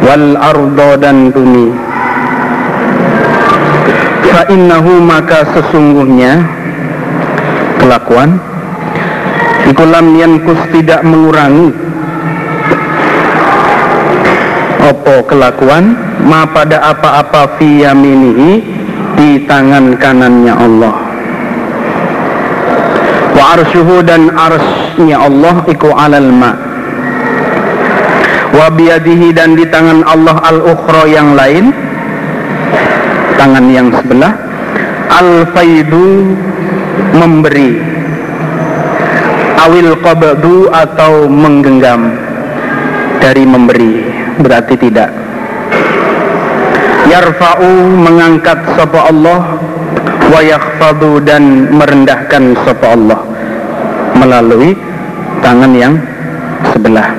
Wal 0.06 0.38
ardo 0.38 0.94
dan 1.02 1.34
bumi. 1.34 1.74
Fa 4.30 4.46
innahu 4.46 5.02
maka 5.02 5.42
sesungguhnya 5.58 6.65
Kelakuan. 7.82 8.40
Ikulam 9.66 10.14
yankus 10.14 10.62
tidak 10.70 11.02
mengurangi. 11.02 11.74
Opo 14.86 15.26
kelakuan? 15.26 15.98
Ma 16.22 16.46
pada 16.46 16.94
apa-apa 16.94 17.58
fi 17.58 17.82
yaminihi 17.82 18.52
di 19.18 19.42
tangan 19.50 19.98
kanannya 19.98 20.54
Allah. 20.54 20.96
Wa 23.34 23.44
arsyuhu 23.58 24.06
dan 24.06 24.30
arsnya 24.32 25.26
Allah 25.26 25.66
iku 25.66 25.90
alal 25.98 26.30
ma. 26.30 26.54
Wa 28.54 28.70
biyadihi 28.70 29.34
dan 29.34 29.58
di 29.58 29.66
tangan 29.66 30.06
Allah 30.06 30.38
al 30.46 30.62
ukhra 30.62 31.10
yang 31.10 31.34
lain. 31.34 31.74
Tangan 33.42 33.66
yang 33.74 33.90
sebelah. 33.90 34.32
Al 35.10 35.50
faidu 35.52 36.38
memberi 37.16 37.96
awil 39.66 39.98
qabdu 40.06 40.70
atau 40.70 41.26
menggenggam 41.26 42.14
dari 43.18 43.44
memberi. 43.48 44.06
Berarti 44.38 44.76
tidak. 44.78 45.10
Yarfa'u 47.10 47.70
mengangkat 47.98 48.62
sapa 48.78 49.10
Allah. 49.10 49.42
Wa 50.26 50.42
yakhfadu 50.42 51.22
dan 51.22 51.70
merendahkan 51.74 52.58
sapa 52.66 52.94
Allah. 52.94 53.20
Melalui 54.18 54.74
tangan 55.42 55.72
yang 55.74 55.94
sebelah. 56.74 57.14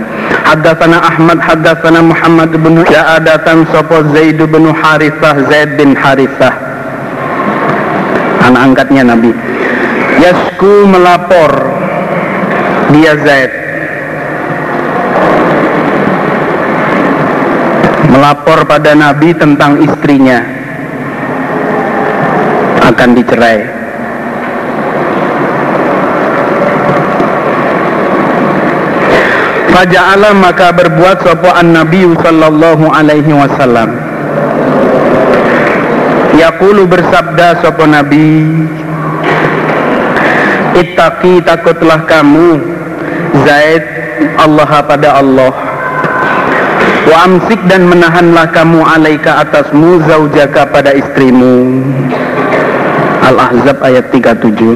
Haddatsana 0.46 1.02
Ahmad 1.02 1.38
haddatsana 1.42 2.00
Muhammad 2.02 2.54
bin 2.54 2.82
Ja'adatan 2.86 3.66
sapa 3.74 4.06
Zaid 4.14 4.38
bin 4.38 4.70
Harithah 4.70 5.34
Zaid 5.50 5.74
bin 5.74 5.98
Harithah. 5.98 6.54
Anak 8.46 8.60
angkatnya 8.70 9.02
Nabi 9.02 9.34
Yasku 10.16 10.88
melapor 10.88 11.50
dia 12.90 13.12
Zaid 13.20 13.52
melapor 18.16 18.64
pada 18.64 18.96
Nabi 18.96 19.36
tentang 19.36 19.76
istrinya 19.84 20.40
akan 22.80 23.08
dicerai. 23.12 23.60
Faja'ala 29.76 30.32
maka 30.32 30.72
berbuat 30.72 31.20
sopoan 31.20 31.76
Nabi 31.76 32.08
sallallahu 32.24 32.88
alaihi 32.88 33.36
wasallam. 33.36 33.92
Yaqulu 36.40 36.88
bersabda 36.88 37.60
sopo 37.60 37.84
Nabi 37.84 38.48
Ittaqi 40.76 41.40
takutlah 41.40 42.04
kamu 42.04 42.60
Zaid 43.48 43.84
Allah 44.36 44.70
pada 44.84 45.16
Allah 45.16 45.52
Wa 47.06 47.22
amsik 47.22 47.62
dan 47.70 47.86
menahanlah 47.86 48.50
kamu 48.50 48.82
alaika 48.82 49.38
atasmu 49.46 50.02
zaujaka 50.10 50.66
pada 50.74 50.90
istrimu. 50.90 51.86
Al-Ahzab 53.22 53.78
ayat 53.78 54.10
37. 54.10 54.74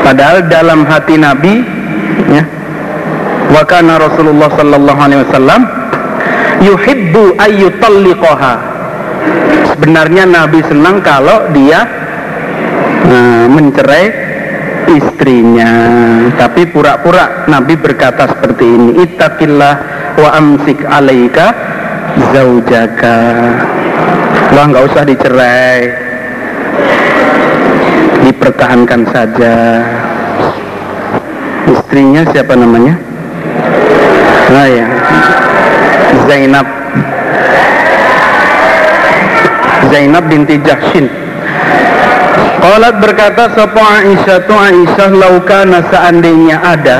Padahal 0.00 0.40
dalam 0.48 0.88
hati 0.88 1.20
Nabi 1.20 1.62
ya, 2.32 2.42
wa 3.52 3.62
kana 3.68 4.00
Rasulullah 4.00 4.48
sallallahu 4.56 5.00
alaihi 5.04 5.20
wasallam 5.28 5.60
yuhibbu 6.64 7.36
ayyutalliqaha. 7.44 8.54
Sebenarnya 9.80 10.28
Nabi 10.28 10.60
senang 10.68 11.00
kalau 11.00 11.48
dia 11.56 11.80
uh, 13.08 13.48
mencerai 13.48 14.12
istrinya. 14.92 15.72
Tapi 16.36 16.68
pura-pura 16.68 17.48
Nabi 17.48 17.80
berkata 17.80 18.28
seperti 18.28 18.60
ini 18.68 19.00
ittaqillah 19.08 19.74
wa 20.20 20.28
amsik 20.36 20.84
alaika 20.84 21.56
zaujaka. 22.28 23.18
Lah 24.52 24.64
nggak 24.68 24.84
usah 24.84 25.02
dicerai. 25.08 25.80
Dipertahankan 28.28 29.00
saja. 29.08 29.54
Istrinya 31.72 32.28
siapa 32.28 32.52
namanya? 32.52 33.00
Nah 34.52 34.66
ya. 34.68 34.86
Zainab 36.28 36.79
Zainab 39.90 40.30
binti 40.30 40.56
Jahshin. 40.62 41.10
Qalat 42.60 43.02
berkata 43.02 43.50
Sopo 43.56 43.82
Aisyah 43.82 44.38
tu 44.46 44.54
Aisyah 44.54 45.10
laukana 45.10 45.82
seandainya 45.90 46.62
ada? 46.62 46.98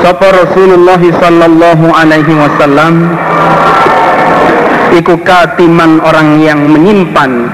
Sopo 0.00 0.26
Rasulullah 0.30 1.02
sallallahu 1.02 1.86
alaihi 1.90 2.32
wasallam 2.38 3.18
Iku 4.94 5.18
katiman 5.26 5.98
orang 6.00 6.40
yang 6.40 6.62
menyimpan 6.62 7.50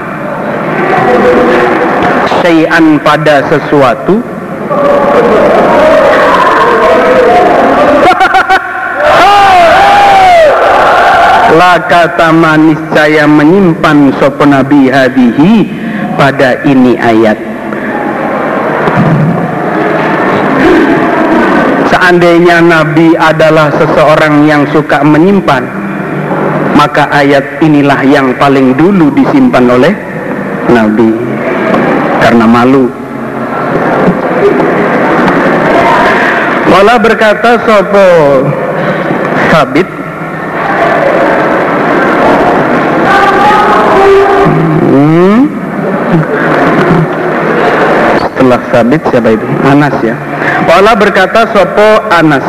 Syai'an 2.39 3.01
pada 3.01 3.43
sesuatu 3.49 4.21
laka 11.53 12.17
tamanis 12.17 12.81
saya 12.91 13.29
menyimpan 13.29 14.09
sopo 14.17 14.43
nabi 14.43 14.89
hadihi 14.89 15.69
pada 16.17 16.61
ini 16.65 16.97
ayat. 16.97 17.37
Seandainya 21.93 22.59
nabi 22.59 23.15
adalah 23.15 23.69
seseorang 23.77 24.49
yang 24.49 24.65
suka 24.73 25.05
menyimpan 25.05 25.83
maka 26.73 27.05
ayat 27.13 27.61
inilah 27.61 28.01
yang 28.03 28.33
paling 28.35 28.73
dulu 28.73 29.13
disimpan 29.13 29.65
oleh 29.69 29.93
nabi. 30.73 31.09
Karena 32.19 32.45
malu. 32.49 32.89
Wala 36.73 36.97
berkata 36.97 37.61
sopo 37.61 38.07
sabit 39.53 39.85
Setelah 48.21 48.59
sabit 48.69 49.01
siapa 49.07 49.29
itu? 49.33 49.45
Anas 49.63 49.95
ya. 50.03 50.15
Wala 50.67 50.93
berkata 50.99 51.47
sopo 51.53 51.89
Anas. 52.11 52.43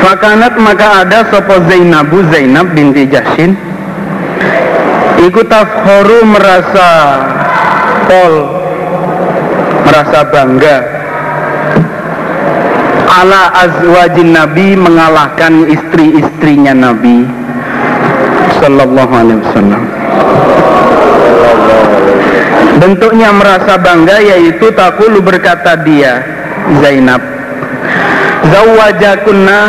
Fakanat 0.00 0.54
maka 0.56 1.04
ada 1.04 1.28
sopo 1.28 1.60
Zainabu 1.68 2.24
Zainab 2.32 2.72
binti 2.72 3.04
Jashin 3.04 3.52
Iku 5.20 5.44
tafhoru 5.44 6.24
merasa 6.24 6.88
pol 8.08 8.34
Merasa 9.84 10.20
bangga. 10.30 10.78
Ala 13.10 13.42
azwajin 13.66 14.32
Nabi 14.32 14.78
mengalahkan 14.78 15.66
istri-istrinya 15.66 16.72
Nabi. 16.72 17.26
Sallallahu 18.62 19.12
alaihi 19.12 19.40
wasallam 19.42 19.82
Bentuknya 22.78 23.34
merasa 23.34 23.74
bangga 23.80 24.22
yaitu 24.22 24.70
takulu 24.70 25.18
berkata 25.18 25.74
dia 25.82 26.22
Zainab 26.78 27.40
Zawajakunna 28.40 29.60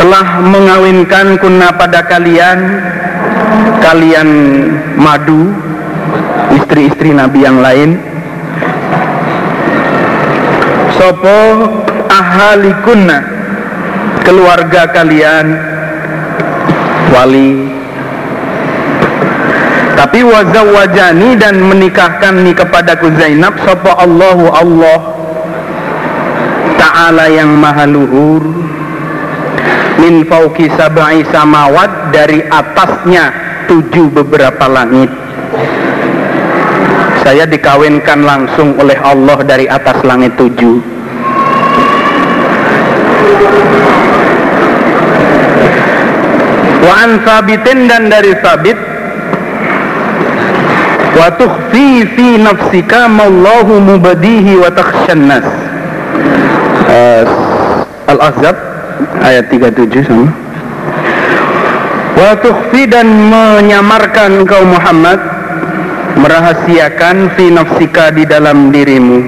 telah 0.00 0.26
mengawinkan 0.40 1.36
kunna 1.36 1.68
pada 1.76 2.00
kalian 2.08 2.80
kalian 3.84 4.28
madu 4.96 5.52
istri-istri 6.56 7.12
Nabi 7.12 7.44
yang 7.44 7.60
lain. 7.60 8.00
Sopo 10.96 11.40
ahalikunna 12.08 13.18
keluarga 14.24 14.88
kalian 14.88 15.46
wali 17.12 17.79
tapi 20.00 20.24
wazawajani 20.24 21.36
dan 21.36 21.60
menikahkan 21.60 22.40
ni 22.40 22.56
kepadaku 22.56 23.12
Zainab 23.20 23.52
Sopo 23.60 23.92
Allahu 23.92 24.48
Allah 24.48 25.20
Ta'ala 26.80 27.28
yang 27.28 27.60
maha 27.60 27.84
luhur. 27.84 28.40
Min 30.00 30.24
fauki 30.24 30.72
sab'i 30.72 31.20
samawat 31.28 32.16
Dari 32.16 32.40
atasnya 32.48 33.28
tujuh 33.68 34.08
beberapa 34.08 34.64
langit. 34.64 35.12
Saya 37.20 37.44
dikawinkan 37.44 38.24
langsung 38.24 38.80
oleh 38.80 38.96
Allah 39.04 39.44
dari 39.44 39.68
atas 39.68 40.00
langit 40.00 40.32
tujuh. 40.40 40.80
Wa 46.80 46.94
an 47.04 47.20
sabitin 47.20 47.84
dan 47.84 48.08
dari 48.08 48.32
sabit 48.40 48.89
wa 51.20 51.28
tukhfi 51.36 52.08
fi 52.16 52.40
nafsika 52.40 53.04
mallahu 53.12 53.76
mubadihi 53.76 54.56
wa 54.56 54.72
takhshan 54.72 55.28
nas 55.28 55.44
uh, 56.88 57.28
Al-Ahzab 58.08 58.56
ayat 59.20 59.52
37 59.52 60.08
sama 60.08 60.32
wa 62.16 62.32
tukhfi 62.40 62.88
dan 62.88 63.04
menyamarkan 63.28 64.48
kau 64.48 64.64
Muhammad 64.64 65.20
merahasiakan 66.16 67.36
fi 67.36 67.52
nafsika 67.52 68.12
di 68.16 68.24
dalam 68.24 68.72
dirimu. 68.72 69.20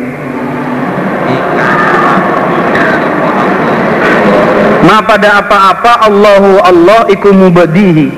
ma 4.82 4.98
pada 5.04 5.44
apa-apa 5.44 6.08
Allahu 6.08 6.50
Allah 6.58 7.00
iku 7.12 7.30
mubadihi 7.32 8.10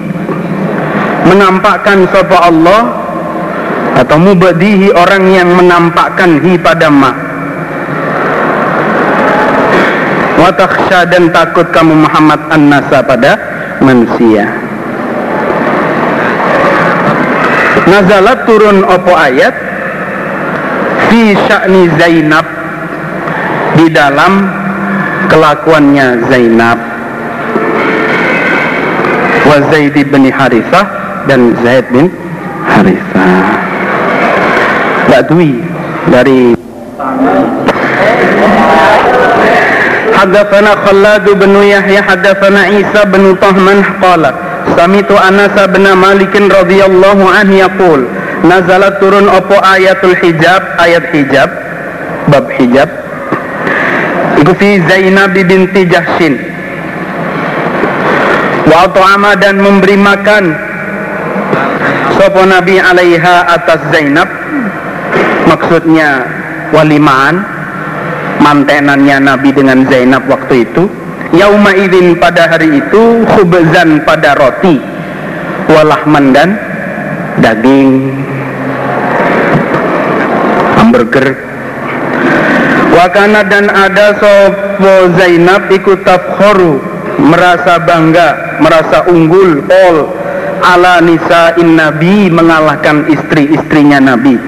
menampakkan 1.29 2.09
sapa 2.09 2.51
Allah 2.51 3.04
atau 3.95 4.19
mubadihi 4.19 4.91
orang 4.91 5.25
yang 5.31 5.51
menampakkan 5.55 6.43
hi 6.43 6.59
pada 6.59 6.91
ma. 6.91 7.13
Wa 10.35 10.51
dan 11.09 11.31
takut 11.31 11.71
kamu 11.71 12.05
Muhammad 12.05 12.41
an-nasa 12.51 13.01
pada 13.07 13.39
manusia. 13.79 14.51
Nazalat 17.87 18.43
turun 18.45 18.83
opo 18.83 19.15
ayat. 19.15 19.55
Fi 21.09 21.39
sya'ni 21.39 21.87
Zainab. 21.95 22.47
Di 23.79 23.87
dalam 23.95 24.51
kelakuannya 25.31 26.27
Zainab. 26.27 26.79
Wa 29.45 29.57
Zaid 29.71 29.97
bin 30.11 30.29
Harithah 30.35 30.87
dan 31.31 31.55
Zaid 31.63 31.87
bin 31.95 32.11
Harithah 32.65 33.74
Badwi 35.15 35.63
dari 36.11 36.59
Hadatsana 40.11 40.75
Khallad 40.83 41.23
bin 41.39 41.55
Yahya 41.55 42.03
hadatsana 42.03 42.67
Isa 42.75 43.07
bin 43.07 43.39
Tahman 43.39 43.79
qala 44.03 44.35
Samitu 44.75 45.15
Anas 45.15 45.55
bin 45.71 45.87
Malik 45.87 46.35
radhiyallahu 46.35 47.31
anhu 47.31 47.63
yaqul 47.63 48.11
nazalat 48.43 48.99
turun 48.99 49.31
opo 49.31 49.55
ayatul 49.63 50.19
hijab? 50.19 50.83
Ayat 50.83 51.07
hijab 51.15 51.47
bab 52.35 52.51
hijab. 52.59 52.91
Itu 54.43 54.51
fi 54.59 54.83
Zainab 54.91 55.31
binti 55.31 55.87
Jahshin. 55.95 56.43
Wa 58.67 58.91
ta'ama 58.91 59.39
dan 59.39 59.63
memberi 59.63 59.95
makan. 59.95 60.59
Sopo 62.19 62.43
Nabi 62.43 62.83
alaiha 62.83 63.47
atas 63.47 63.79
Zainab 63.95 64.34
maksudnya 65.49 66.25
walimaan 66.75 67.45
mantenannya 68.41 69.23
Nabi 69.23 69.51
dengan 69.55 69.87
Zainab 69.89 70.27
waktu 70.27 70.67
itu 70.69 70.91
yauma 71.35 71.73
idin 71.75 72.19
pada 72.19 72.51
hari 72.51 72.79
itu 72.79 73.25
khubzan 73.31 74.03
pada 74.05 74.37
roti 74.37 74.79
walahman 75.71 76.35
dan 76.35 76.59
daging 77.41 78.13
hamburger. 80.79 81.35
Wakana 82.95 83.43
dan 83.51 83.67
ada 83.75 84.15
sopo 84.23 85.19
Zainab 85.19 85.67
ikut 85.67 86.07
tafkhoru 86.07 86.79
merasa 87.19 87.83
bangga 87.83 88.59
merasa 88.63 89.03
unggul 89.11 89.67
pol 89.67 90.15
ala 90.63 91.03
nisa 91.03 91.59
in 91.59 91.75
nabi 91.75 92.31
mengalahkan 92.31 93.07
istri-istrinya 93.11 93.99
nabi 93.99 94.39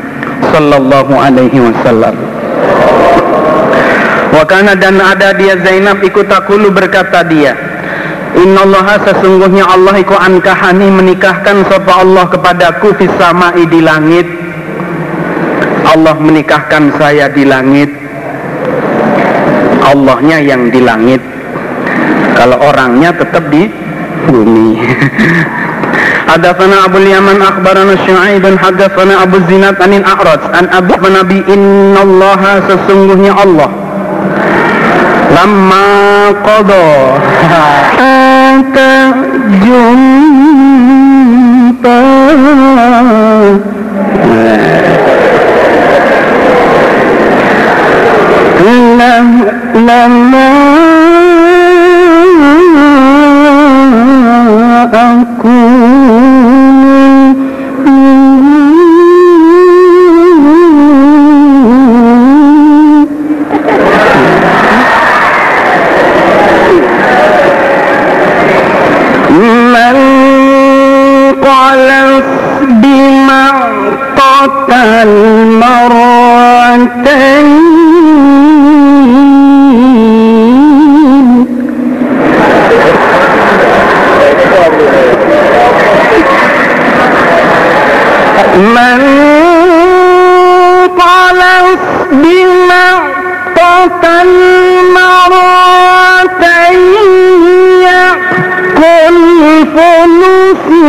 sallallahu 0.55 1.13
alaihi 1.17 1.59
wasallam. 1.59 2.15
Wakana 4.37 4.77
dan 4.77 5.01
ada 5.01 5.33
dia 5.33 5.57
Zainab 5.65 6.05
ikut 6.05 6.29
takulu 6.29 6.69
berkata 6.69 7.25
dia 7.25 7.57
Innallaha 8.37 9.01
sesungguhnya 9.01 9.65
Allah 9.65 9.97
iku 9.97 10.13
ankahani 10.13 10.93
menikahkan 10.93 11.65
sapa 11.73 12.05
Allah 12.05 12.29
kepadaku 12.29 12.93
fis 13.01 13.13
sama'i 13.17 13.65
di 13.65 13.81
langit. 13.81 14.29
Allah 15.89 16.13
menikahkan 16.21 16.93
saya 17.01 17.33
di 17.33 17.49
langit. 17.49 17.89
Allahnya 19.89 20.37
yang 20.45 20.69
di 20.69 20.85
langit. 20.85 21.25
Kalau 22.37 22.61
orangnya 22.61 23.17
tetap 23.17 23.49
di 23.49 23.73
bumi 24.29 24.85
Abu 26.27 26.99
Yaman 27.07 27.39
akhbarana 27.41 27.95
Syu'aib 28.03 28.43
bin 28.43 28.59
hadatsana 28.59 29.23
Abu 29.23 29.39
Zinad 29.47 29.79
anil 29.79 30.03
A'raj 30.03 30.43
an 30.59 30.67
Abu 30.75 30.95
Nabi 31.07 31.39
innallaha 31.47 32.67
sesungguhnya 32.67 33.33
Allah 33.39 33.71
lamma 35.35 35.87
qada 36.43 36.87
anta 38.03 38.93
jumpa 39.63 40.27
lama 49.87 50.47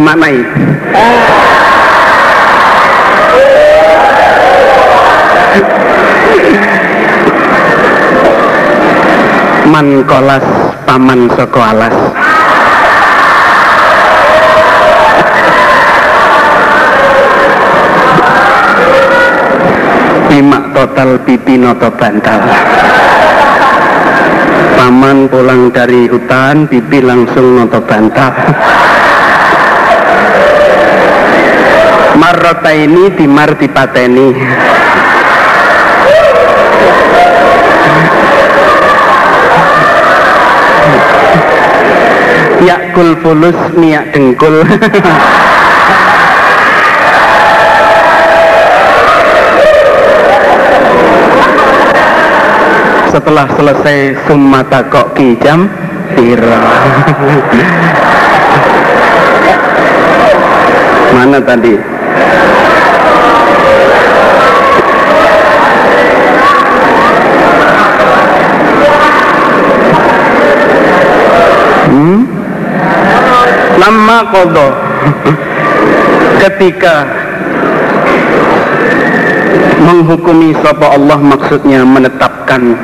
dimaknai. 0.00 0.38
Man 9.70 10.02
kolas 10.08 10.42
paman 10.86 11.30
soko 11.36 11.60
alas 11.62 11.94
pimak 20.40 20.72
total 20.72 21.20
pipi 21.20 21.60
noto 21.60 21.92
bantal. 21.92 22.40
Paman 24.72 25.28
pulang 25.28 25.68
dari 25.68 26.08
hutan 26.08 26.64
pipi 26.64 27.04
langsung 27.04 27.60
noto 27.60 27.76
bantal. 27.84 28.32
Marrota 32.16 32.72
ini 32.72 33.12
timar 33.12 33.52
dipateni. 33.52 34.28
Yakul 42.64 43.20
fulus 43.20 43.58
miak 43.76 44.16
dengkul 44.16 44.64
setelah 53.10 53.46
selesai 53.58 54.14
sumata 54.26 54.86
kok 54.86 55.18
kijam 55.18 55.66
pira. 56.14 56.62
Mana 61.14 61.42
tadi? 61.42 61.74
Hmm? 71.90 72.22
lama 73.80 74.18
kodo 74.30 74.68
ketika 76.44 77.08
menghukumi 79.80 80.52
sapa 80.60 80.94
Allah 80.94 81.18
maksudnya 81.18 81.82
menetapkan 81.82 82.76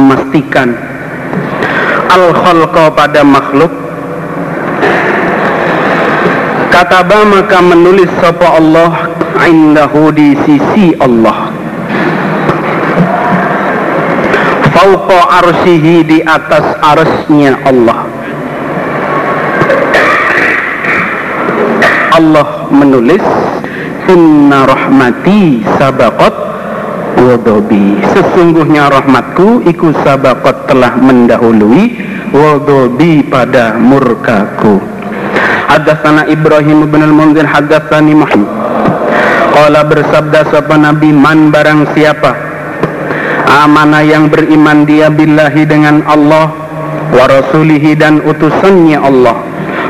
memastikan 0.00 0.72
al 2.08 2.32
khalqa 2.32 2.88
pada 2.96 3.20
makhluk. 3.20 3.68
Kataba 6.72 7.28
maka 7.28 7.60
menulis 7.60 8.08
sapa 8.24 8.56
Allah 8.56 9.12
indahu 9.44 10.08
di 10.10 10.32
sisi 10.48 10.96
Allah. 10.96 11.52
Fauqa 14.72 15.44
arsihi 15.44 16.00
di 16.08 16.18
atas 16.24 16.64
arsnya 16.80 17.60
Allah. 17.68 18.08
Allah 22.16 22.48
menulis 22.72 23.22
inna 24.08 24.66
rahmati 24.66 25.62
sabaqat 25.78 26.49
wadobi. 27.18 27.98
Sesungguhnya 28.14 28.90
rahmatku 28.90 29.64
iku 29.66 29.94
sabaqat 30.02 30.70
telah 30.70 30.94
mendahului 30.98 31.96
wadobi 32.30 33.26
pada 33.26 33.78
murkaku. 33.78 34.78
Hadatsana 35.70 36.26
Ibrahim 36.26 36.90
bin 36.90 37.02
al-Munzir 37.06 37.46
hadatsani 37.46 38.14
Muhammad. 38.14 38.50
Qala 39.50 39.82
bersabda 39.86 40.50
sapa 40.50 40.78
Nabi 40.78 41.10
man 41.10 41.50
barang 41.50 41.94
siapa 41.94 42.32
amana 43.50 43.98
yang 44.02 44.30
beriman 44.30 44.86
dia 44.86 45.10
billahi 45.10 45.66
dengan 45.66 46.06
Allah 46.06 46.54
wa 47.10 47.24
rasulihi 47.26 47.98
dan 47.98 48.22
utusannya 48.22 48.98
Allah. 48.98 49.36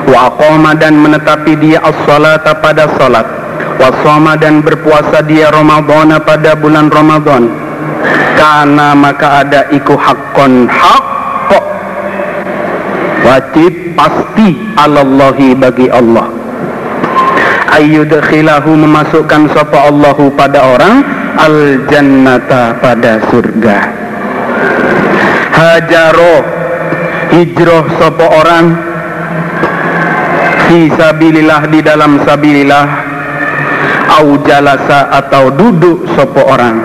Wa 0.08 0.32
aqama 0.32 0.74
dan 0.74 0.96
menetapi 0.96 1.60
dia 1.60 1.78
as-salata 1.84 2.56
pada 2.58 2.88
salat 2.96 3.39
wa 3.80 3.88
shoma 4.04 4.36
dan 4.36 4.60
berpuasa 4.60 5.24
dia 5.24 5.48
Ramadan 5.48 6.12
pada 6.20 6.52
bulan 6.52 6.92
Ramadan. 6.92 7.48
Karena 8.36 8.92
maka 8.92 9.44
ada 9.44 9.68
iku 9.72 9.96
hakkon 9.96 10.68
hak 10.68 11.10
wajib 13.30 13.94
pasti 13.94 14.58
alallahi 14.74 15.54
bagi 15.54 15.86
Allah. 15.92 16.26
Ayyudkhilahu 17.70 18.74
memasukkan 18.74 19.54
sapa 19.54 19.86
Allahu 19.86 20.34
pada 20.34 20.66
orang 20.66 21.06
al 21.38 21.86
jannata 21.86 22.74
pada 22.82 23.22
surga. 23.30 23.78
Hajaro 25.54 26.36
hijrah 27.30 27.86
sapa 28.02 28.26
orang 28.26 28.66
fi 30.66 30.90
sabilillah 30.98 31.70
di 31.70 31.80
dalam 31.86 32.18
sabilillah 32.26 33.09
au 34.18 34.38
jalasa 34.42 35.12
atau 35.14 35.54
duduk 35.54 36.10
sapa 36.18 36.42
orang. 36.42 36.76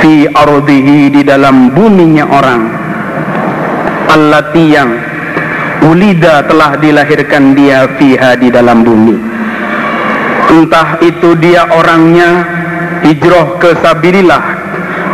Fi 0.00 0.24
ardihi 0.32 1.12
di 1.12 1.22
dalam 1.26 1.76
buminya 1.76 2.24
orang. 2.24 2.62
Allati 4.10 4.64
yang 4.72 4.90
ulida 5.84 6.42
telah 6.48 6.80
dilahirkan 6.80 7.52
dia 7.52 7.84
fiha 8.00 8.34
di 8.40 8.48
dalam 8.48 8.80
bumi. 8.82 9.16
Entah 10.50 10.98
itu 11.04 11.38
dia 11.38 11.68
orangnya 11.70 12.42
hijrah 13.06 13.60
ke 13.62 13.70
sabilillah 13.78 14.42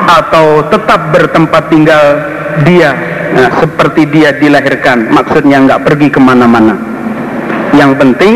atau 0.06 0.64
tetap 0.70 1.12
bertempat 1.12 1.68
tinggal 1.68 2.04
dia 2.64 2.94
nah, 3.36 3.50
seperti 3.60 4.08
dia 4.08 4.32
dilahirkan. 4.32 5.12
Maksudnya 5.12 5.60
nggak 5.66 5.82
pergi 5.84 6.08
ke 6.08 6.20
mana-mana. 6.22 6.78
Yang 7.76 7.92
penting 8.00 8.34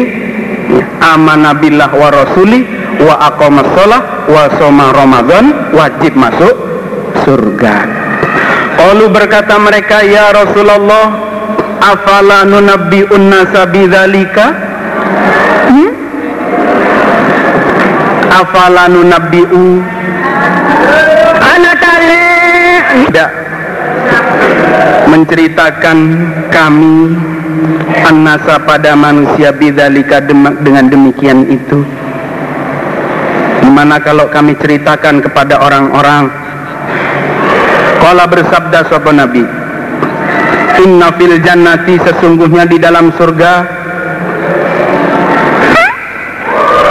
amanah 1.01 1.57
billah 1.57 1.91
wa 1.91 2.09
rasuli 2.13 2.65
wa 3.01 3.15
aqamas 3.33 3.73
wa 4.29 4.45
soma 4.61 4.93
ramadan 4.93 5.73
wajib 5.73 6.15
masuk 6.15 6.55
surga. 7.25 7.77
Lalu 8.81 9.13
berkata 9.13 9.61
mereka 9.61 10.01
ya 10.01 10.33
Rasulullah 10.33 11.13
afala 11.81 12.49
nunabbi'un 12.49 13.29
nasa 13.29 13.69
bidzalika 13.69 14.47
hmm? 15.69 15.91
afalanu 18.41 19.05
nabiu 19.05 19.85
anak 21.39 21.75
tali. 21.77 22.25
Tidak. 22.91 23.31
Menceritakan 25.11 25.99
kami 26.49 26.97
annasa 28.07 28.61
pada 28.63 28.97
manusia 28.97 29.53
bidzalika 29.55 30.21
dengan 30.61 30.89
demikian 30.89 31.47
itu. 31.49 31.85
Gimana 33.61 34.01
kalau 34.01 34.27
kami 34.33 34.57
ceritakan 34.57 35.21
kepada 35.21 35.61
orang-orang 35.61 36.27
Kala 38.01 38.25
bersabda 38.27 38.89
sopan 38.89 39.21
Nabi 39.21 39.45
Inna 40.81 41.13
fil 41.15 41.39
jannati 41.45 42.01
sesungguhnya 42.01 42.65
di 42.65 42.81
dalam 42.81 43.13
surga 43.15 43.53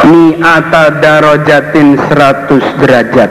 Mi'ata 0.09 0.97
darajatin 1.03 1.93
seratus 2.09 2.65
derajat. 2.81 3.29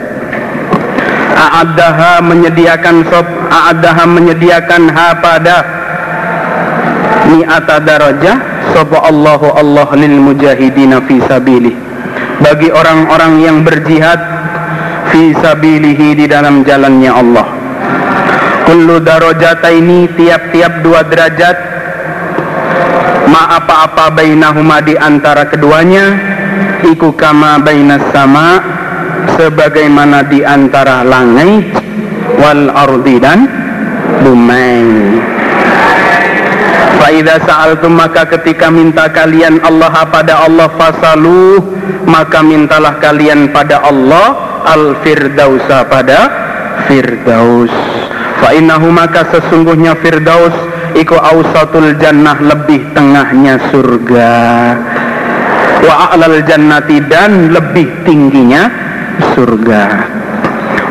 A'adaha 1.35 2.23
menyediakan 2.23 3.03
sop 3.09 3.27
A'adaha 3.49 4.05
menyediakan 4.07 4.87
ha 4.93 5.17
pada 5.17 5.78
Mi'ata 7.29 7.77
darajah 7.81 8.37
Sopa 8.73 9.05
Allahu 9.05 9.53
Allah 9.53 9.89
lil 9.93 10.17
mujahidina 10.17 11.05
fi 11.05 11.21
sabilih. 11.25 11.77
Bagi 12.41 12.73
orang-orang 12.73 13.33
yang 13.43 13.57
berjihad 13.61 14.39
Fi 15.09 15.33
sabilihi 15.41 16.13
di 16.13 16.25
dalam 16.29 16.61
jalannya 16.61 17.09
Allah. 17.09 17.47
Kullu 18.69 19.01
ini 19.73 20.05
tiap-tiap 20.13 20.85
dua 20.85 21.01
derajat 21.01 21.57
ma 23.25 23.57
apa-apa 23.57 24.13
bainahuma 24.13 24.85
di 24.85 24.93
antara 24.93 25.49
keduanya 25.49 26.13
iku 26.85 27.09
kama 27.17 27.57
bainas 27.61 28.05
sama 28.13 28.61
sebagaimana 29.33 30.29
di 30.29 30.45
antara 30.45 31.01
langit 31.01 31.73
wal 32.37 32.69
ardi 32.69 33.17
dan 33.17 33.49
bumi 34.21 34.77
Faida 36.99 37.39
sa'altum 37.47 37.95
maka 37.95 38.27
ketika 38.27 38.67
minta 38.67 39.07
kalian 39.07 39.63
Allah 39.63 40.03
pada 40.11 40.43
Allah 40.43 40.67
fasalu 40.75 41.63
maka 42.03 42.43
mintalah 42.43 42.99
kalian 42.99 43.55
pada 43.55 43.79
Allah 43.87 44.35
al 44.67 44.99
firdausa 44.99 45.87
pada 45.87 46.19
firdaus. 46.91 47.71
Fa 48.43 48.51
innahu 48.51 48.91
maka 48.91 49.31
sesungguhnya 49.31 49.95
firdaus 50.03 50.51
iku 50.99 51.15
ausatul 51.15 51.95
jannah 52.03 52.35
lebih 52.39 52.91
tengahnya 52.91 53.71
surga. 53.71 54.33
Wa 55.79 56.11
a'lal 56.11 56.43
jannati 56.43 56.99
dan 57.07 57.55
lebih 57.55 58.03
tingginya 58.03 58.67
surga. 59.39 59.83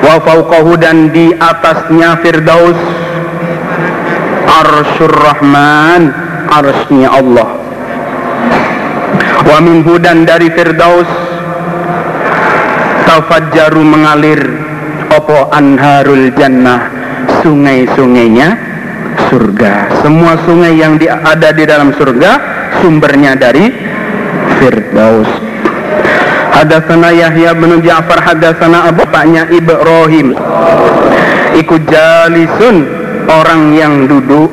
Wa 0.01 0.17
fauqahu 0.25 0.73
dan 0.81 1.13
di 1.13 1.37
atasnya 1.37 2.17
firdaus 2.25 2.98
arsyur 4.49 5.13
rahman 5.13 6.03
arsnya 6.49 7.09
Allah 7.13 7.49
wa 9.45 9.59
minhu 9.61 10.01
dan 10.01 10.25
dari 10.25 10.49
firdaus 10.53 11.09
tafajjaru 13.05 13.81
mengalir 13.85 14.41
opo 15.13 15.49
anharul 15.53 16.33
jannah 16.37 16.93
sungai-sungainya 17.41 18.69
surga. 19.29 20.03
Semua 20.03 20.39
sungai 20.47 20.79
yang 20.79 20.97
di, 20.97 21.07
ada 21.09 21.53
di 21.53 21.65
dalam 21.69 21.93
surga 21.95 22.31
sumbernya 22.81 23.37
dari 23.37 23.69
Firdaus. 24.59 25.29
Hadatsana 26.59 27.15
Yahya 27.15 27.55
bin 27.55 27.79
Ja'far 27.85 28.19
hadatsana 28.25 28.91
bapaknya 28.91 29.47
Ibrahim. 29.53 30.35
Ikut 31.55 31.83
jalisun 31.87 32.77
orang 33.29 33.77
yang 33.77 34.09
duduk. 34.09 34.49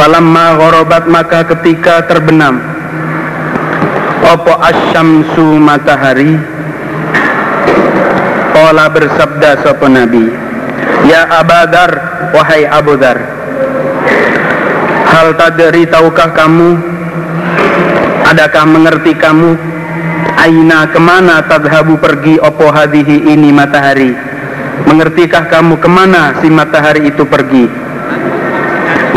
Falamma 0.00 0.56
gharabat 0.56 1.12
maka 1.12 1.44
ketika 1.44 2.08
terbenam 2.08 2.56
Opo 4.32 4.56
asyamsu 4.56 5.60
matahari? 5.60 6.40
Qala 8.56 8.88
bersabda 8.88 9.60
sapa 9.60 9.92
Nabi 9.92 10.24
Ya 11.04 11.28
Abadar 11.28 11.90
wahai 12.32 12.64
Abu 12.64 12.96
Dar 12.96 13.20
Hal 15.12 15.36
tadri 15.36 15.84
tahukah 15.84 16.32
kamu? 16.32 16.80
Adakah 18.24 18.64
mengerti 18.72 19.12
kamu? 19.20 19.52
Aina 20.40 20.88
ke 20.88 20.96
mana 20.96 21.44
tadhabu 21.44 22.00
pergi? 22.00 22.40
Opo 22.40 22.72
hadihi 22.72 23.36
ini 23.36 23.52
matahari 23.52 24.29
Mengertikah 24.88 25.50
kamu 25.50 25.76
ke 25.76 25.88
mana 25.90 26.38
si 26.40 26.48
matahari 26.48 27.10
itu 27.10 27.26
pergi? 27.26 27.90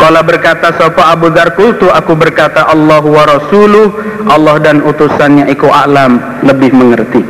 Kala 0.04 0.20
berkata 0.20 0.68
sapa 0.76 1.16
Abu 1.16 1.32
Dar 1.32 1.56
kultu 1.56 1.88
aku 1.88 2.12
berkata 2.12 2.68
Allah 2.68 3.00
wa 3.00 3.24
rasuluh. 3.24 3.88
Allah 4.28 4.60
dan 4.60 4.84
utusannya 4.84 5.48
iku 5.48 5.72
alam 5.72 6.20
lebih 6.44 6.76
mengerti. 6.76 7.24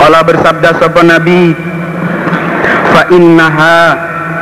Allah 0.00 0.24
bersabda 0.24 0.80
sapa 0.80 1.04
Nabi 1.04 1.52
fa 2.96 3.04
innaha 3.12 3.80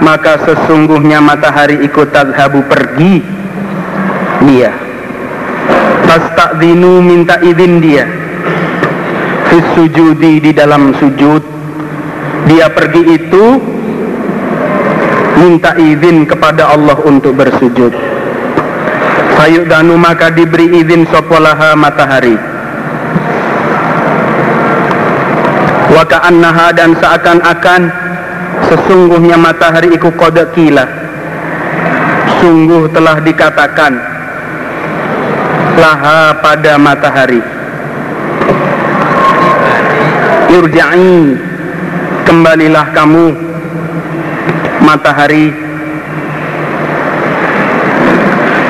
maka 0.07 0.39
sesungguhnya 0.47 1.19
matahari 1.19 1.83
ikut 1.83 2.15
tadhabu 2.15 2.63
pergi. 2.71 3.27
Dia. 4.47 4.71
Fasta'dinu 6.07 7.03
minta 7.03 7.43
izin 7.43 7.83
dia. 7.83 8.07
Fis 9.51 9.67
sujudi 9.75 10.39
di 10.39 10.55
dalam 10.55 10.95
sujud 10.95 11.60
Dia 12.51 12.67
pergi 12.67 13.03
itu 13.15 13.45
Minta 15.41 15.73
izin 15.73 16.29
kepada 16.29 16.69
Allah 16.69 17.01
untuk 17.01 17.33
bersujud. 17.33 17.97
Danu 19.41 19.97
maka 19.97 20.29
diberi 20.29 20.85
izin 20.85 21.09
sopolaha 21.09 21.73
matahari. 21.73 22.37
Wa 25.97 26.05
ka'annaha 26.05 26.77
dan 26.77 26.93
seakan-akan 26.93 27.81
sesungguhnya 28.69 29.41
matahari 29.41 29.97
iku 29.97 30.13
qad 30.13 30.37
kila 30.53 30.85
sungguh 32.45 32.93
telah 32.93 33.17
dikatakan 33.25 33.97
laha 35.81 36.37
pada 36.45 36.77
matahari. 36.77 37.41
Irja'i 40.53 41.50
kembalilah 42.31 42.95
kamu 42.95 43.35
matahari 44.87 45.51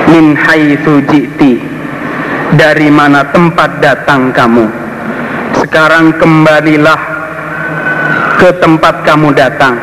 min 0.09 0.33
haitsu 0.33 1.05
ji'ti 1.05 1.61
dari 2.57 2.89
mana 2.89 3.21
tempat 3.29 3.85
datang 3.85 4.33
kamu. 4.33 4.65
Sekarang 5.61 6.17
kembalilah 6.17 7.01
ke 8.41 8.49
tempat 8.65 9.05
kamu 9.05 9.37
datang. 9.37 9.77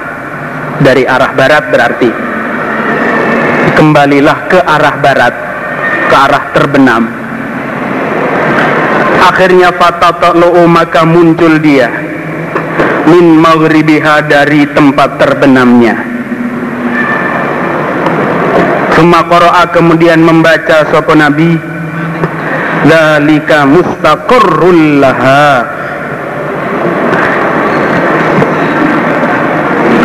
Dari 0.82 1.06
arah 1.06 1.38
barat 1.38 1.70
berarti. 1.70 2.10
Kembalilah 3.78 4.38
ke 4.50 4.58
arah 4.58 4.96
barat 4.98 5.34
ke 6.10 6.16
arah 6.18 6.44
terbenam. 6.50 7.04
Akhirnya 9.22 9.70
fatatlu 9.70 10.66
maka 10.66 11.06
muncul 11.06 11.62
dia 11.62 12.07
min 13.08 13.40
maghribiha 13.40 14.28
dari 14.28 14.68
tempat 14.76 15.16
terbenamnya. 15.16 15.96
Suma 18.98 19.24
kemudian 19.72 20.20
membaca 20.20 20.90
sopo 20.90 21.14
Nabi 21.14 21.56
Zalika 22.88 23.64
mustaqarrul 23.64 25.00
laha. 25.00 25.70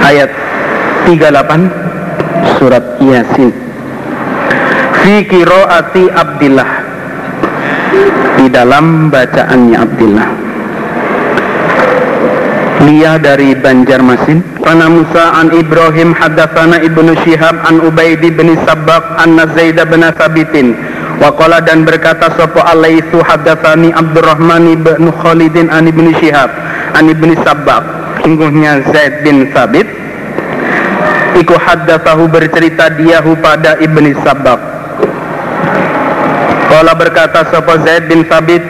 Ayat 0.02 0.30
38 1.08 2.58
surat 2.58 2.84
Yasin. 3.00 3.50
Fi 5.02 5.14
qiraati 5.26 6.04
Abdillah. 6.12 6.70
Di 8.38 8.46
dalam 8.50 9.08
bacaannya 9.08 9.76
Abdillah 9.78 10.41
Lia 12.82 13.18
dari 13.18 13.54
Banjarmasin. 13.54 14.62
Kana 14.62 14.90
Musa 14.90 15.38
an 15.38 15.54
Ibrahim 15.54 16.14
hadatsana 16.14 16.82
Ibnu 16.82 17.14
Syihab 17.22 17.62
an 17.62 17.82
Ubaid 17.86 18.22
bin 18.22 18.54
Sabbaq 18.66 19.22
an 19.22 19.38
Zaid 19.54 19.78
bin 19.78 20.02
Sabitin 20.18 20.74
Waqala 21.22 21.62
dan 21.62 21.86
berkata 21.86 22.34
sapa 22.34 22.66
alaihi 22.66 23.06
hadatsani 23.14 23.94
Abdurrahman 23.94 24.82
bin 24.82 25.14
Khalidin 25.22 25.70
an 25.70 25.86
Ibnu 25.86 26.10
Syihab 26.18 26.50
an 26.98 27.06
Ibnu 27.06 27.38
Sabbaq. 27.46 27.84
Sungguhnya 28.22 28.82
Zaid 28.90 29.26
bin 29.26 29.50
Sabit 29.50 30.02
iku 31.38 31.56
haddatsahu 31.56 32.28
bercerita 32.28 32.92
diahu 32.92 33.36
pada 33.40 33.80
Ibni 33.80 34.12
Sabak 34.20 34.60
Kala 36.68 36.92
berkata 36.96 37.44
sapa 37.52 37.80
Zaid 37.84 38.08
bin 38.08 38.24
Thabit 38.24 38.64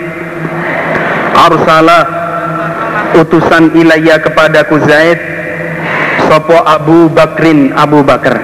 Arsala 1.32 2.21
utusan 3.16 3.76
ilayya 3.76 4.20
kepadaku 4.20 4.80
Zaid 4.88 5.18
Sopo 6.32 6.56
Abu 6.64 7.12
Bakrin 7.12 7.76
Abu 7.76 8.00
Bakar. 8.00 8.40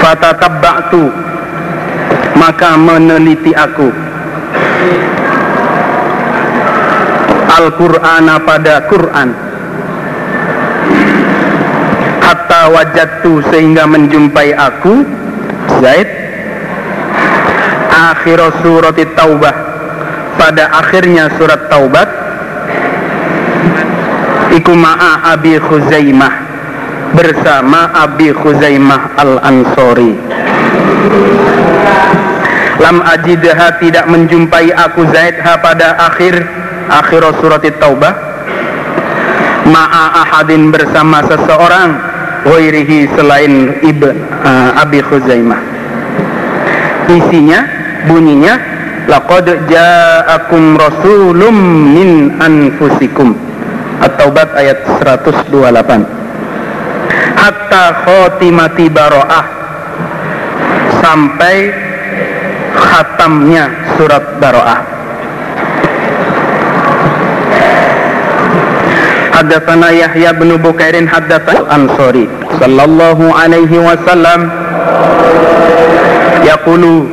Fatatabba'tu 0.00 1.04
Maka 2.36 2.76
meneliti 2.76 3.52
aku. 3.56 3.88
Al-Qur'ana 7.56 8.36
pada 8.44 8.84
Quran. 8.88 9.28
Hatta 12.20 12.62
wajadtu 12.72 13.40
sehingga 13.48 13.88
menjumpai 13.88 14.52
aku 14.52 15.04
Zaid. 15.80 16.08
Akhir 17.96 18.40
surat 18.60 19.00
Taubah 19.16 19.65
Pada 20.46 20.70
akhirnya 20.70 21.26
surat 21.42 21.66
Taubat 21.66 22.06
Iku 24.54 24.78
ma'a 24.78 25.34
Abi 25.34 25.58
Khuzaimah 25.58 26.34
Bersama 27.18 27.90
Abi 27.90 28.30
Khuzaimah 28.30 29.18
Al-Ansori. 29.18 30.14
Lam 32.78 33.02
ajidha 33.02 33.82
tidak 33.82 34.06
menjumpai 34.06 34.70
aku 34.70 35.10
Zaid 35.10 35.34
ha 35.42 35.58
pada 35.58 35.98
akhir 36.14 36.38
akhir 36.94 37.26
surat 37.42 37.66
Taubah 37.82 38.14
ma'a 39.66 40.30
ahadin 40.30 40.70
bersama 40.70 41.26
seseorang 41.26 41.90
wairihi 42.46 43.10
selain 43.18 43.82
ibn 43.82 44.14
uh, 44.46 44.78
Abi 44.78 45.02
Khuzaimah. 45.02 45.58
Isinya 47.10 47.66
bunyinya 48.06 48.75
laqad 49.06 49.46
ja'akum 49.70 50.74
rasulum 50.78 51.56
min 51.94 52.10
anfusikum. 52.42 53.34
At-Taubat 54.02 54.52
ayat 54.54 54.84
128 55.00 56.04
hatta 57.36 57.84
khotimati 58.04 58.86
baro'ah. 58.92 59.46
Sampai 61.00 61.70
khatamnya 62.74 63.70
surat 63.96 64.24
baro'ah. 64.42 64.80
Haddatsana 69.36 69.92
Yahya 69.92 70.32
bin 70.32 70.56
Bukairin 70.56 71.04
haddatsana 71.04 71.68
Ansori 71.68 72.24
sallallahu 72.56 73.36
alaihi 73.36 73.76
wasallam. 73.76 74.48
Yaqulu 76.40 77.04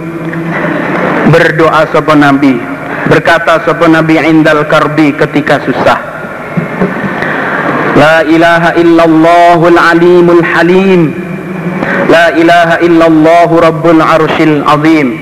berdoa 1.34 1.90
sapa 1.90 2.14
nabi 2.14 2.62
berkata 3.10 3.66
sapa 3.66 3.90
nabi 3.90 4.22
indal 4.22 4.70
karbi 4.70 5.18
ketika 5.18 5.66
susah. 5.66 6.00
La 7.98 8.22
ilaha 8.26 8.78
illallahul 8.78 9.80
alimul 9.82 10.44
halim. 10.46 11.14
La 12.10 12.30
ilaha 12.38 12.78
illallahu 12.86 13.62
rabbul 13.62 14.02
arshil 14.02 14.62
azim. 14.66 15.18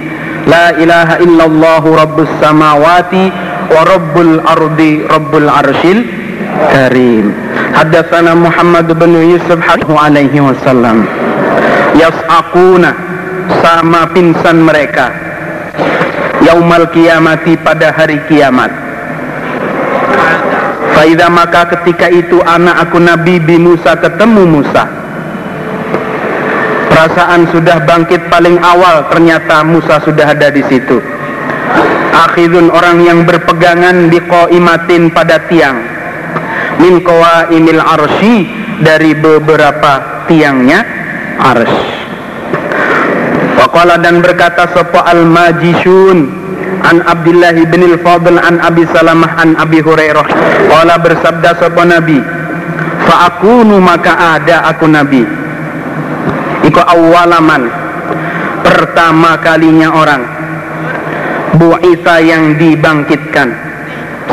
La 0.52 0.76
ilaha 0.76 1.16
illallahu 1.24 1.96
rabbus 1.96 2.32
samawati 2.44 3.32
wa 3.72 3.88
rabbul 3.88 4.44
ardi 4.44 5.04
rabbul 5.08 5.48
arshil 5.48 6.04
karim. 6.76 7.32
Haddatsana 7.72 8.36
Muhammad 8.36 8.92
bin 9.00 9.16
Yusuf 9.16 9.60
alaihi 9.96 10.44
wasallam. 10.44 11.08
Yas'aquna 11.96 12.96
sama 13.64 14.08
pinsan 14.16 14.64
mereka 14.64 15.31
yaumal 16.52 16.92
kiamati 16.92 17.56
pada 17.64 17.96
hari 17.96 18.20
kiamat. 18.28 18.68
Faida 20.92 21.32
maka 21.32 21.72
ketika 21.72 22.12
itu 22.12 22.44
anak 22.44 22.92
aku 22.92 23.00
Nabi 23.00 23.40
bi 23.40 23.56
Musa 23.56 23.96
ketemu 23.96 24.44
Musa. 24.60 24.84
Perasaan 26.92 27.48
sudah 27.56 27.88
bangkit 27.88 28.28
paling 28.28 28.60
awal 28.60 29.08
ternyata 29.08 29.64
Musa 29.64 30.04
sudah 30.04 30.36
ada 30.36 30.52
di 30.52 30.60
situ. 30.68 31.00
Akhidun 32.12 32.68
orang 32.68 33.00
yang 33.08 33.24
berpegangan 33.24 34.12
di 34.12 34.20
imatin 34.52 35.08
pada 35.16 35.40
tiang. 35.48 35.80
Min 36.84 37.00
qawaimil 37.00 37.80
arsy 37.80 38.44
dari 38.84 39.16
beberapa 39.16 40.28
tiangnya 40.28 40.84
ars. 41.40 41.72
Waqala 43.56 44.04
dan 44.04 44.20
berkata 44.20 44.68
sapa 44.76 45.06
al-majishun 45.06 46.41
an 46.86 47.06
Abdullah 47.06 47.54
bin 47.54 47.82
al-Fadl 47.96 48.38
an 48.42 48.62
Abi 48.62 48.84
Salamah 48.90 49.38
an 49.38 49.58
Abi 49.58 49.80
Hurairah. 49.82 50.26
Qala 50.70 50.96
bersabda 51.02 51.58
sapa 51.58 51.84
Nabi 51.86 52.20
fa 53.06 53.32
akunu 53.32 53.78
maka 53.82 54.40
ada 54.40 54.66
aku 54.70 54.86
Nabi. 54.88 55.24
Iku 56.66 56.82
awalaman 56.82 57.68
pertama 58.62 59.38
kalinya 59.42 59.92
orang. 59.92 60.24
Bu'isa 61.58 62.24
yang 62.24 62.56
dibangkitkan. 62.56 63.50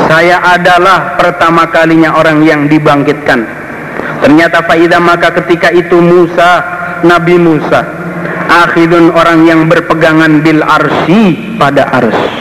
Saya 0.07 0.39
adalah 0.39 1.19
pertama 1.19 1.67
kalinya 1.67 2.15
orang 2.15 2.41
yang 2.47 2.71
dibangkitkan. 2.71 3.43
Ternyata 4.23 4.63
faidah 4.63 5.03
maka 5.03 5.35
ketika 5.43 5.69
itu 5.75 5.99
Musa 5.99 6.63
Nabi 7.03 7.35
Musa 7.35 7.83
akhirun 8.49 9.13
orang 9.13 9.45
yang 9.45 9.69
berpegangan 9.69 10.41
bil 10.41 10.65
arsi 10.65 11.37
pada 11.55 11.85
ars 11.93 12.38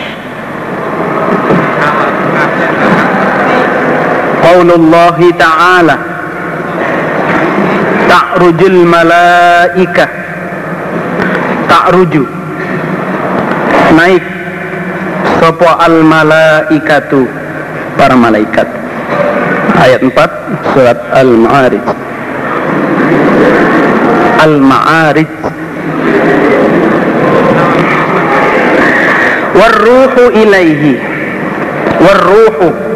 Qaulullahi 4.58 5.30
ta'ala 5.38 5.94
ta'rujul 8.10 8.82
malaika 8.90 10.02
ta'ruju 11.70 12.26
naik 13.94 14.24
sopo 15.38 15.62
al 15.62 16.02
malaikatu 16.02 17.22
para 17.94 18.18
malaikat. 18.18 18.66
Ayat 19.78 20.02
4 20.02 20.74
surat 20.74 20.98
Al-Ma'arij. 21.14 21.84
Al-Ma'arij. 24.42 25.30
Warruhu 29.54 30.22
ilaihi. 30.34 30.98
Warruhu 32.02 32.87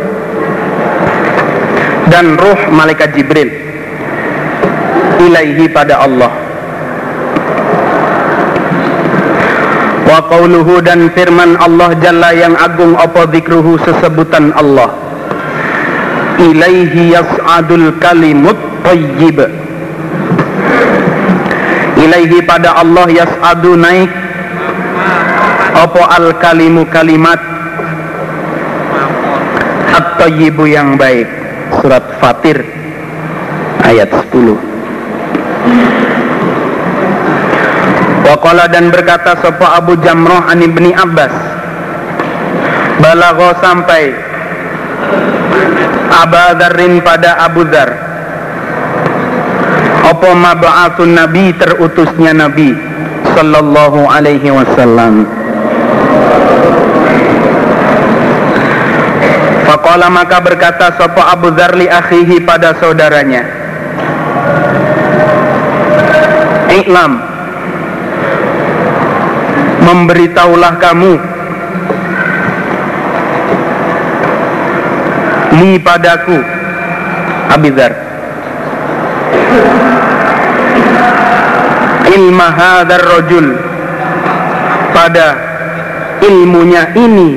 dan 2.13 2.37
ruh 2.37 2.69
malaikat 2.69 3.17
Jibril 3.17 3.49
ilaihi 5.17 5.65
pada 5.73 6.05
Allah. 6.05 6.29
Wa 10.05 10.21
qauluhu 10.29 10.85
dan 10.85 11.09
firman 11.17 11.57
Allah 11.57 11.97
Jalla 12.05 12.37
yang 12.37 12.53
agung 12.61 12.93
apa 13.01 13.25
zikruhu 13.33 13.81
sesebutan 13.81 14.53
Allah. 14.53 14.93
Ilaihi 16.37 17.17
yas'adul 17.17 17.97
kalimut 17.97 18.61
tayyib. 18.85 19.41
Ilaihi 21.97 22.45
pada 22.45 22.77
Allah 22.77 23.09
yas'adu 23.09 23.73
naik 23.79 24.13
apa 25.81 26.03
al 26.13 26.37
kalimu 26.37 26.85
kalimat. 26.93 27.41
At-tayyibu 29.93 30.69
yang 30.69 30.97
baik 30.97 31.42
surat 31.81 32.05
Fatir 32.21 32.61
ayat 33.87 34.11
10 34.11 34.73
Waqala 38.23 38.65
dan 38.71 38.89
berkata 38.89 39.37
sopa 39.41 39.77
Abu 39.77 39.99
Jamroh 40.01 40.47
an 40.49 40.63
ibni 40.63 40.95
Abbas? 40.95 41.33
Balagho 43.03 43.51
sampai 43.59 44.15
Abadarin 46.13 47.03
pada 47.03 47.45
Abu 47.45 47.67
Dhar 47.67 47.91
Apa 50.07 50.31
mab'atun 50.33 51.17
Nabi 51.17 51.51
terutusnya 51.57 52.37
Nabi 52.37 52.77
Sallallahu 53.33 54.07
alaihi 54.07 54.53
wasallam 54.53 55.42
Faqala 59.93 60.09
maka 60.09 60.41
berkata 60.41 60.97
sopa 60.97 61.37
Abu 61.37 61.53
Dhar 61.53 61.77
li 61.77 61.85
akhihi 61.85 62.41
pada 62.49 62.73
saudaranya? 62.81 63.45
Iklam 66.81 67.21
memberitahulah 69.85 70.81
kamu. 70.81 71.13
Li 75.61 75.77
padaku. 75.77 76.41
Abidar 77.53 77.93
ilma 82.17 82.49
hadar 82.49 83.05
rojul 83.13 83.61
pada 84.97 85.37
ilmunya 86.25 86.97
ini 86.97 87.37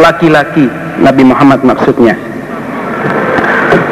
laki-laki 0.00 0.79
Nabi 1.00 1.22
Muhammad 1.24 1.64
maksudnya. 1.64 2.14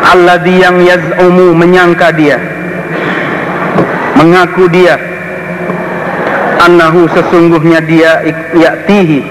Alladhi 0.09 0.61
yang 0.61 0.77
yaz'umu 0.85 1.57
menyangka 1.57 2.13
dia. 2.13 2.37
Mengaku 4.17 4.69
dia. 4.69 4.97
Annahu 6.59 7.09
sesungguhnya 7.13 7.81
dia 7.81 8.21
yaktihi 8.53 9.25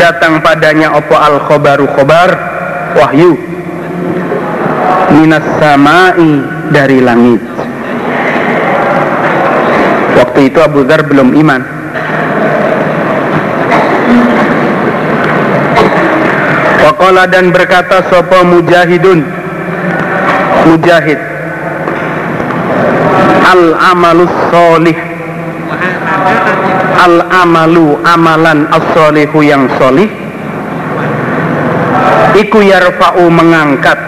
datang 0.00 0.40
padanya 0.40 0.96
opo 0.96 1.14
al 1.14 1.38
khobaru 1.46 1.86
khobar 1.94 2.30
wahyu. 2.98 3.38
Minas 5.10 5.46
samai 5.58 6.46
dari 6.70 6.98
langit. 7.02 7.42
Waktu 10.18 10.50
itu 10.50 10.58
Abu 10.62 10.86
Dhar 10.86 11.02
belum 11.06 11.34
iman 11.34 11.79
Waqala 16.80 17.28
dan 17.28 17.52
berkata 17.52 18.08
sopo 18.08 18.40
mujahidun? 18.40 19.20
Mujahid. 20.64 21.20
Al 23.44 23.62
amalus 23.92 24.32
solih. 24.48 24.96
Al 27.00 27.16
amalu 27.44 28.00
amalan 28.04 28.64
as 28.72 28.86
yang 29.44 29.68
solih. 29.76 30.08
Iku 32.30 32.62
yarfa'u 32.62 33.26
mengangkat 33.28 33.98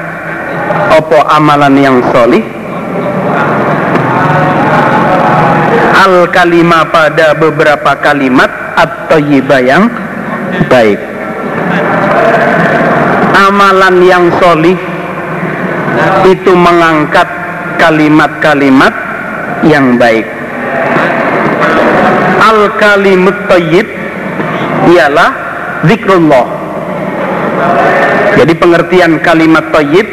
Opo 0.97 1.18
amalan 1.29 1.77
yang 1.77 1.99
solih. 2.12 2.41
Al 5.93 6.27
kalimah 6.33 6.89
pada 6.89 7.37
beberapa 7.37 7.95
kalimat 8.01 8.51
Atau 8.75 9.20
yang 9.62 9.87
baik 10.66 11.12
amalan 13.83 14.07
yang 14.07 14.24
solih 14.39 14.78
itu 16.30 16.55
mengangkat 16.55 17.26
kalimat-kalimat 17.83 18.95
yang 19.66 19.99
baik. 19.99 20.22
Al 22.39 22.78
kalimut 22.78 23.35
tayyib 23.51 23.83
ialah 24.87 25.30
zikrullah. 25.83 26.47
Jadi 28.39 28.55
pengertian 28.55 29.18
kalimat 29.18 29.66
tayyib 29.74 30.07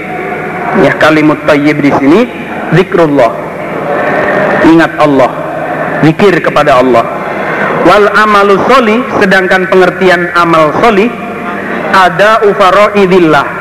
ya 0.82 0.98
kalimat 0.98 1.38
tayyib 1.46 1.78
di 1.78 1.94
sini 1.94 2.26
zikrullah. 2.74 3.38
Ingat 4.66 4.98
Allah 4.98 5.30
zikir 6.10 6.42
kepada 6.42 6.82
Allah. 6.82 7.06
Wal 7.86 8.10
amalu 8.18 8.58
soli 8.66 8.98
sedangkan 9.22 9.70
pengertian 9.70 10.34
amal 10.34 10.74
soli 10.82 11.06
ada 11.94 12.42
ufaroidillah 12.50 13.59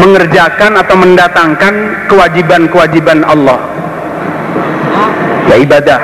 mengerjakan 0.00 0.80
atau 0.80 0.96
mendatangkan 0.98 1.74
kewajiban-kewajiban 2.10 3.22
Allah. 3.26 3.58
Ya 5.52 5.56
ibadah. 5.60 6.00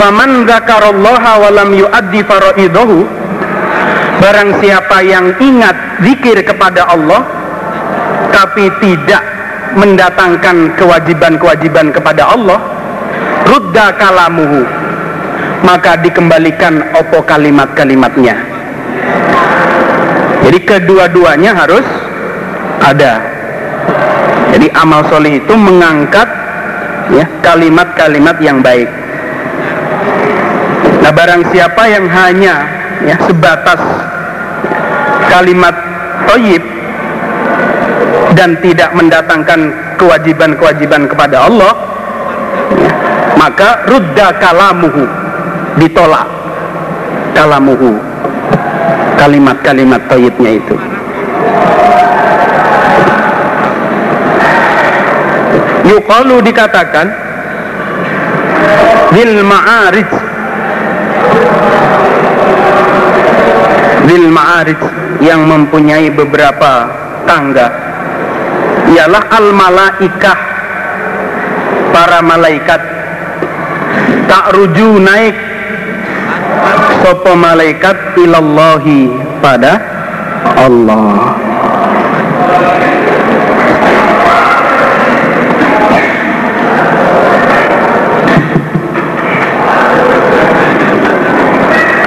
Faman 0.00 0.44
zakarallaha 0.44 1.32
walam 1.40 1.70
yuaddi 1.72 2.20
faraidahu 2.26 3.08
barang 4.20 4.50
siapa 4.60 5.04
yang 5.04 5.32
ingat 5.40 5.76
zikir 6.04 6.44
kepada 6.44 6.88
Allah 6.88 7.24
tapi 8.30 8.68
tidak 8.82 9.22
mendatangkan 9.74 10.74
kewajiban-kewajiban 10.78 11.90
kepada 11.90 12.30
Allah 12.30 12.58
rudda 13.48 13.94
kalamuhu 13.98 14.62
maka 15.66 15.98
dikembalikan 15.98 16.84
opo 16.94 17.24
kalimat-kalimatnya 17.24 18.36
jadi 20.44 20.58
kedua-duanya 20.60 21.56
harus 21.56 21.86
ada. 22.84 23.12
Jadi 24.52 24.70
amal 24.76 25.02
soleh 25.08 25.40
itu 25.40 25.54
mengangkat 25.56 26.28
ya 27.10 27.24
kalimat-kalimat 27.40 28.36
yang 28.44 28.60
baik. 28.60 28.86
Nah 31.00 31.10
barang 31.10 31.42
siapa 31.48 31.82
yang 31.88 32.06
hanya 32.12 32.54
ya 33.08 33.16
sebatas 33.24 33.80
kalimat 35.32 35.74
toyib 36.28 36.62
dan 38.36 38.60
tidak 38.60 38.92
mendatangkan 38.94 39.72
kewajiban-kewajiban 39.96 41.08
kepada 41.08 41.48
Allah 41.48 41.72
ya, 42.78 42.92
maka 43.40 43.84
rudda 43.90 44.38
kalamuhu 44.38 45.04
ditolak 45.82 46.28
kalamuhu 47.34 48.13
kalimat-kalimat 49.18 50.02
toyibnya 50.10 50.52
itu. 50.58 50.76
Yukalu 55.84 56.40
dikatakan 56.40 57.06
bil 59.12 59.34
ma'arij. 59.44 60.10
Bil 64.08 64.26
ma'arij 64.32 64.80
yang 65.20 65.44
mempunyai 65.44 66.08
beberapa 66.08 66.88
tangga. 67.28 67.68
Ialah 68.96 69.24
al 69.32 69.48
malaikah 69.52 70.38
para 71.92 72.20
malaikat. 72.24 72.80
Tak 74.24 74.56
ruju 74.56 74.98
naik 75.04 75.36
sopo 77.14 77.38
malaikat 77.38 78.18
ilallahi 78.18 79.06
pada 79.38 79.78
Allah? 80.58 81.38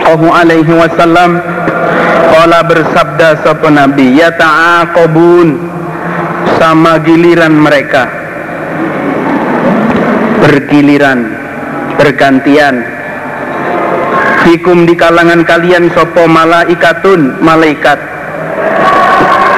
Allahu 0.07 0.27
alaihi 0.27 0.71
wasallam 0.75 1.39
Kala 2.27 2.67
bersabda 2.67 3.47
sopo 3.47 3.71
nabi 3.71 4.19
Ya 4.19 4.35
ta'aqobun 4.35 5.55
Sama 6.59 6.99
giliran 6.99 7.55
mereka. 7.55 8.11
Bergiliran 10.43 11.31
Bergantian 11.95 12.96
fikum 14.47 14.87
di 14.87 14.95
kalangan 14.95 15.43
kalian 15.43 15.91
sopo 15.91 16.23
malaikatun 16.23 17.43
malaikat. 17.43 17.99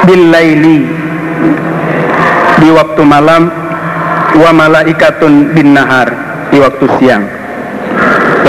Billaili. 0.09 0.89
Di 2.59 2.69
waktu 2.73 3.01
malam 3.05 3.53
wa 4.33 4.51
malaikatun 4.51 5.53
bin 5.53 5.77
nahar 5.77 6.09
di 6.49 6.57
waktu 6.57 6.85
siang. 6.97 7.23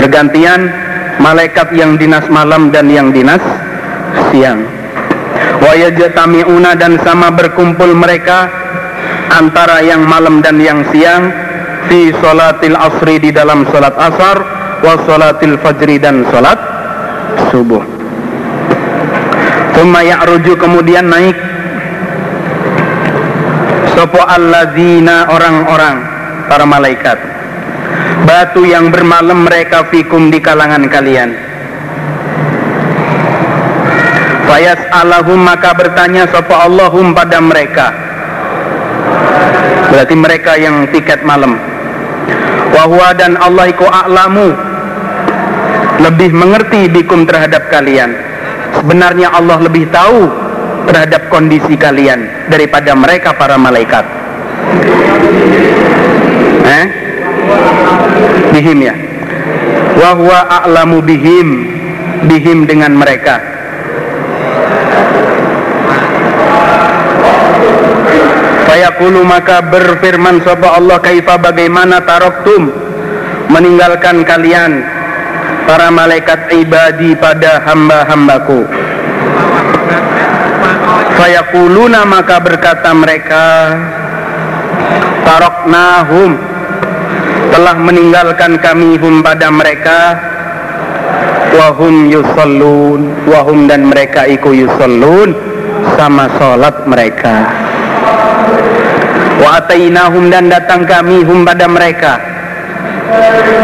Bergantian 0.01 0.65
malaikat 1.21 1.77
yang 1.77 2.01
dinas 2.01 2.25
malam 2.33 2.73
dan 2.73 2.89
yang 2.89 3.13
dinas 3.13 3.39
siang. 4.33 4.65
Wa 5.61 5.77
yajtami'una 5.77 6.73
dan 6.73 6.97
sama 7.05 7.29
berkumpul 7.29 7.93
mereka 7.93 8.49
antara 9.29 9.85
yang 9.85 10.03
malam 10.09 10.41
dan 10.41 10.57
yang 10.57 10.81
siang 10.89 11.29
fi 11.85 12.09
salatil 12.17 12.73
asri 12.75 13.21
di 13.21 13.29
dalam 13.29 13.63
salat 13.69 13.93
asar 13.95 14.60
wa 14.81 14.97
salatil 15.05 15.55
fajri 15.61 16.01
dan 16.01 16.25
salat 16.33 16.57
subuh. 17.53 17.81
Thumma 19.77 20.01
ya'ruju 20.05 20.57
kemudian 20.57 21.09
naik. 21.09 21.37
Sopo 23.95 24.21
alladzina 24.23 25.29
orang-orang 25.29 25.95
para 26.49 26.65
malaikat. 26.65 27.17
Batu 28.25 28.65
yang 28.65 28.89
bermalam 28.93 29.45
mereka 29.45 29.85
fikum 29.89 30.29
di 30.29 30.37
kalangan 30.41 30.85
kalian. 30.89 31.33
Fayas 34.47 34.81
Allahum 34.91 35.39
maka 35.41 35.71
bertanya 35.73 36.27
sopo 36.27 36.53
Allahum 36.55 37.15
pada 37.15 37.39
mereka? 37.39 37.87
Berarti 39.91 40.15
mereka 40.15 40.55
yang 40.55 40.87
tiket 40.91 41.23
malam. 41.23 41.59
Wahwa 42.71 43.11
dan 43.15 43.35
Allah 43.39 43.67
iku 43.67 43.83
a'lamu 43.83 44.70
lebih 46.01 46.33
mengerti 46.33 46.89
bikum 46.89 47.29
terhadap 47.29 47.69
kalian. 47.69 48.17
Sebenarnya 48.81 49.29
Allah 49.31 49.61
lebih 49.61 49.87
tahu 49.93 50.25
terhadap 50.89 51.29
kondisi 51.29 51.77
kalian 51.77 52.49
daripada 52.49 52.97
mereka 52.97 53.37
para 53.37 53.55
malaikat. 53.55 54.05
Eh? 56.65 56.85
Bihim 58.51 58.79
ya. 58.81 58.95
Wahwa 60.01 60.49
a'lamu 60.49 61.03
bihim 61.05 61.47
bihim 62.25 62.65
dengan 62.65 62.97
Fayaqulu 68.71 69.27
maka 69.27 69.59
berfirman 69.67 70.39
sapa 70.47 70.79
Allah 70.79 70.97
kaifa 71.03 71.35
bagaimana 71.35 72.07
taroktum 72.07 72.71
meninggalkan 73.51 74.23
kalian 74.23 75.00
para 75.71 75.87
malaikat 75.87 76.51
ibadi 76.51 77.15
pada 77.15 77.63
hamba-hambaku. 77.63 78.67
Fayaquluna 81.15 82.03
maka 82.03 82.43
berkata 82.43 82.91
mereka 82.91 83.71
taroknahum. 85.23 86.35
Telah 87.55 87.75
meninggalkan 87.79 88.59
kami 88.59 88.99
hum 88.99 89.23
pada 89.23 89.47
mereka. 89.47 90.19
Wahum 91.55 92.11
yusallun. 92.11 93.31
Wahum 93.31 93.71
dan 93.71 93.87
mereka 93.87 94.27
iku 94.27 94.51
yusallun. 94.51 95.31
Sama 95.95 96.27
sholat 96.35 96.83
mereka. 96.83 97.47
Wa 99.39 99.63
atainahum 99.63 100.27
dan 100.27 100.51
datang 100.51 100.83
kami 100.83 101.23
hum 101.23 101.47
pada 101.47 101.63
mereka 101.71 102.30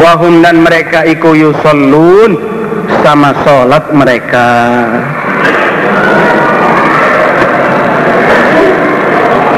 wahum 0.02 0.40
dan 0.44 0.64
mereka 0.64 1.04
iku 1.08 1.34
yusallun 1.36 2.38
sama 3.04 3.32
sholat 3.44 3.86
mereka. 3.92 4.48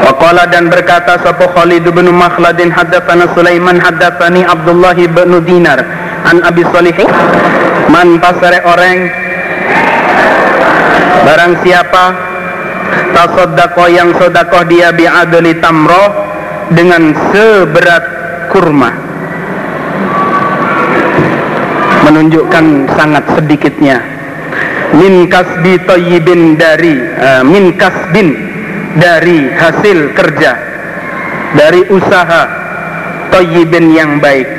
Waqala 0.09 0.49
dan 0.49 0.67
berkata 0.67 1.21
sapa 1.21 1.47
Khalid 1.53 1.85
bin 1.93 2.09
Makhladin 2.11 2.73
haddatsana 2.73 3.29
Sulaiman 3.37 3.77
haddatsani 3.77 4.41
Abdullah 4.45 4.97
bin 4.97 5.31
Dinar 5.45 5.79
an 6.25 6.41
Abi 6.43 6.65
Salih. 6.73 6.97
Man 7.89 8.21
pasare 8.21 8.61
orang 8.65 9.09
barang 11.25 11.53
siapa 11.65 12.03
tasodakoh 13.17 13.89
yang 13.89 14.13
sodakoh 14.17 14.65
dia 14.69 14.93
bi'adli 14.93 15.57
tamroh 15.57 16.09
dengan 16.73 17.13
seberat 17.33 18.03
kurma 18.53 19.09
menunjukkan 22.10 22.89
sangat 22.97 23.24
sedikitnya. 23.38 24.01
Min 24.97 25.30
kasbi 25.30 25.78
toyibin 25.86 26.57
dari 26.57 26.97
uh, 26.97 27.45
min 27.45 27.78
kasbin 27.78 28.34
dari 28.97 29.45
hasil 29.53 30.18
kerja 30.18 30.57
dari 31.53 31.86
usaha 31.93 32.41
toyibin 33.30 33.93
yang 33.93 34.18
baik. 34.18 34.49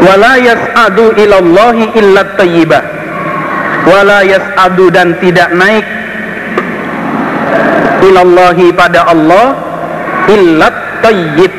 Wala 0.00 0.38
yas'adu 0.38 1.12
ilallahi 1.18 1.92
illa 1.98 2.22
tayyibah 2.38 3.00
wala 3.88 4.20
yas'adu 4.24 4.92
dan 4.92 5.16
tidak 5.22 5.48
naik 5.56 5.86
ilallahi 8.04 8.72
pada 8.76 9.08
Allah 9.08 9.46
illa 10.28 10.68
tayyib 11.00 11.49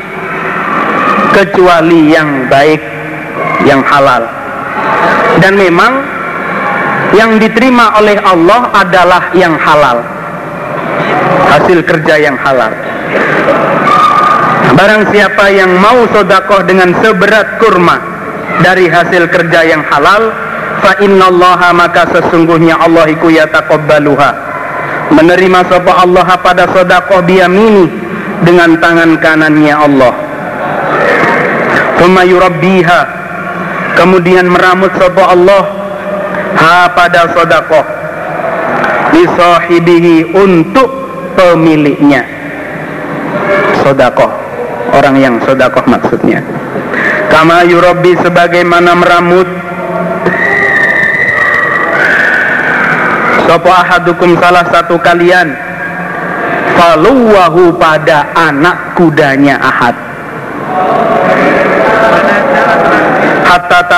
kecuali 1.42 2.14
yang 2.14 2.46
baik 2.46 2.82
yang 3.66 3.82
halal. 3.82 4.30
Dan 5.42 5.58
memang 5.58 6.06
yang 7.18 7.42
diterima 7.42 7.98
oleh 7.98 8.22
Allah 8.22 8.70
adalah 8.78 9.34
yang 9.34 9.58
halal. 9.58 10.06
Hasil 11.50 11.82
kerja 11.82 12.16
yang 12.22 12.38
halal. 12.38 12.72
Barang 14.78 15.10
siapa 15.10 15.50
yang 15.52 15.74
mau 15.82 16.06
sodakoh 16.14 16.64
dengan 16.64 16.94
seberat 17.02 17.60
kurma 17.60 17.98
dari 18.62 18.88
hasil 18.88 19.28
kerja 19.28 19.68
yang 19.68 19.84
halal 19.84 20.32
fa 20.80 20.96
innallaha 21.02 21.76
maka 21.76 22.08
sesungguhnya 22.14 22.78
Allah 22.78 23.10
iku 23.10 23.34
yataqabbaluha. 23.34 24.54
Menerima 25.12 25.60
sapa 25.68 26.06
Allah 26.08 26.24
pada 26.40 26.72
sedekah 26.72 27.20
biyamini 27.20 27.92
dengan 28.48 28.80
tangan 28.80 29.20
kanannya 29.20 29.76
Allah 29.76 30.31
thumma 32.02 32.26
yurabbiha. 32.26 33.02
Kemudian 33.94 34.50
meramut 34.50 34.90
sapa 34.98 35.30
Allah. 35.30 35.64
Ha 36.58 36.90
pada 36.98 37.30
sedekah 37.38 37.86
li 39.14 40.26
untuk 40.34 40.90
pemiliknya. 41.38 42.26
Sedekah 43.86 44.32
orang 44.98 45.16
yang 45.22 45.36
sedekah 45.46 45.86
maksudnya. 45.86 46.42
Kama 47.30 47.62
yurabbi 47.70 48.18
sebagaimana 48.18 48.98
meramut. 48.98 49.48
Sopo 53.46 53.70
ahadukum 53.70 54.40
salah 54.42 54.66
satu 54.74 54.98
kalian. 55.00 55.54
Faluwahu 56.72 57.78
pada 57.78 58.32
anak 58.34 58.96
kudanya 58.96 59.60
ahad 59.60 60.11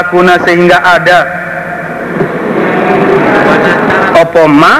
takuna 0.03 0.35
sehingga 0.43 0.83
ada 0.83 1.19
Opoma 4.19 4.73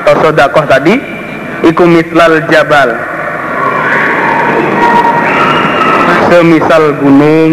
atau 0.00 0.14
sodakoh 0.22 0.64
tadi? 0.64 0.96
Iku 1.66 1.84
mislal 1.84 2.46
jabal. 2.48 2.96
Semisal 6.30 6.96
gunung. 6.96 7.52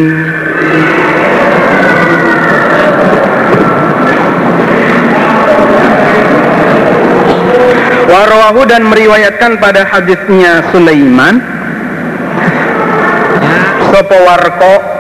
Warwahu 8.08 8.62
dan 8.64 8.88
meriwayatkan 8.88 9.60
pada 9.60 9.84
hadisnya 9.92 10.72
Sulaiman. 10.72 11.44
Sopo 13.92 14.18
warko 14.24 14.95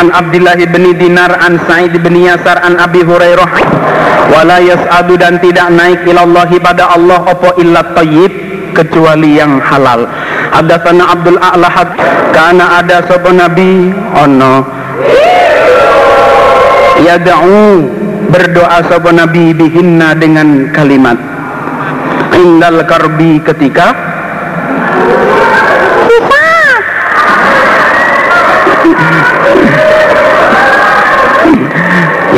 An 0.00 0.08
Abdullah 0.16 0.56
bin 0.56 0.96
Dinar 0.96 1.28
An 1.44 1.60
Sa'id 1.68 1.92
bin 2.00 2.16
Yasar 2.16 2.64
An 2.64 2.80
Abi 2.80 3.04
Hurairah. 3.04 3.50
Wala 4.32 4.56
yas'adu 4.56 5.20
dan 5.20 5.36
tidak 5.44 5.68
naik 5.76 6.08
ilallahi 6.08 6.56
pada 6.56 6.96
Allah 6.96 7.20
Opo 7.28 7.52
illa 7.60 7.84
tayyib 7.92 8.32
kecuali 8.72 9.36
yang 9.36 9.60
halal. 9.60 10.08
Hadatsana 10.56 11.04
Abdul 11.04 11.36
A'la 11.36 11.68
karena 12.32 12.80
ada 12.80 13.04
sapa 13.04 13.28
nabi? 13.28 13.92
Ono. 14.16 14.64
Yad'u 17.04 17.84
berdoa 18.32 18.80
sapa 18.88 19.12
nabi 19.12 19.52
bihinna 19.52 20.16
dengan 20.16 20.72
kalimat. 20.72 21.20
Indal 22.40 22.88
karbi 22.88 23.36
ketika 23.44 24.09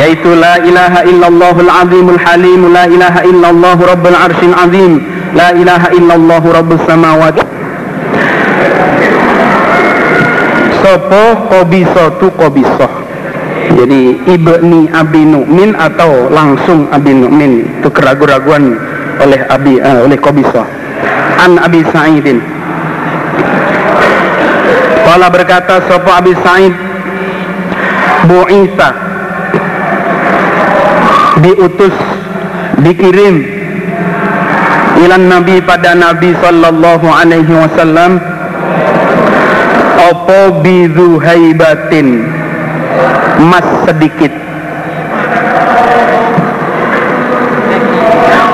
yaitu 0.03 0.35
la 0.35 0.59
ilaha 0.59 1.07
illallahul 1.07 1.71
azimul 1.71 2.19
halim 2.19 2.75
la 2.75 2.91
ilaha 2.91 3.23
illallah 3.23 3.79
rabbul 3.79 4.19
arsyil 4.19 4.57
azim 4.59 4.99
la 5.31 5.55
ilaha 5.55 5.95
illallah 5.95 6.43
rabbus 6.43 6.83
samawati 6.91 7.47
sopo 10.83 11.47
kobiso 11.47 12.19
tu 12.19 12.27
kobiso. 12.35 12.91
Jadi 13.73 14.27
ibni 14.27 14.91
abi 14.91 15.23
nu'min 15.23 15.79
atau 15.79 16.27
langsung 16.29 16.91
abi 16.91 17.15
nu'min 17.15 17.81
itu 17.81 17.89
keraguan-raguan 17.89 18.75
oleh 19.23 19.41
abi 19.47 19.79
uh, 19.79 20.03
oleh 20.03 20.19
kobiso. 20.19 20.67
An 21.39 21.63
abi 21.63 21.87
sa'idin. 21.87 22.43
Kala 25.07 25.31
berkata 25.31 25.87
sopo 25.87 26.11
abi 26.11 26.35
sa'id? 26.43 26.75
Bu 28.27 28.51
Isa 28.51 29.12
diutus 31.41 31.97
dikirim 32.85 33.41
ilan 35.01 35.25
nabi 35.33 35.65
pada 35.65 35.97
nabi 35.97 36.37
sallallahu 36.37 37.09
alaihi 37.09 37.49
wasallam 37.49 38.21
opo 40.13 40.61
bizuhaibatin 40.61 42.29
emas 43.41 43.69
sedikit. 43.89 44.33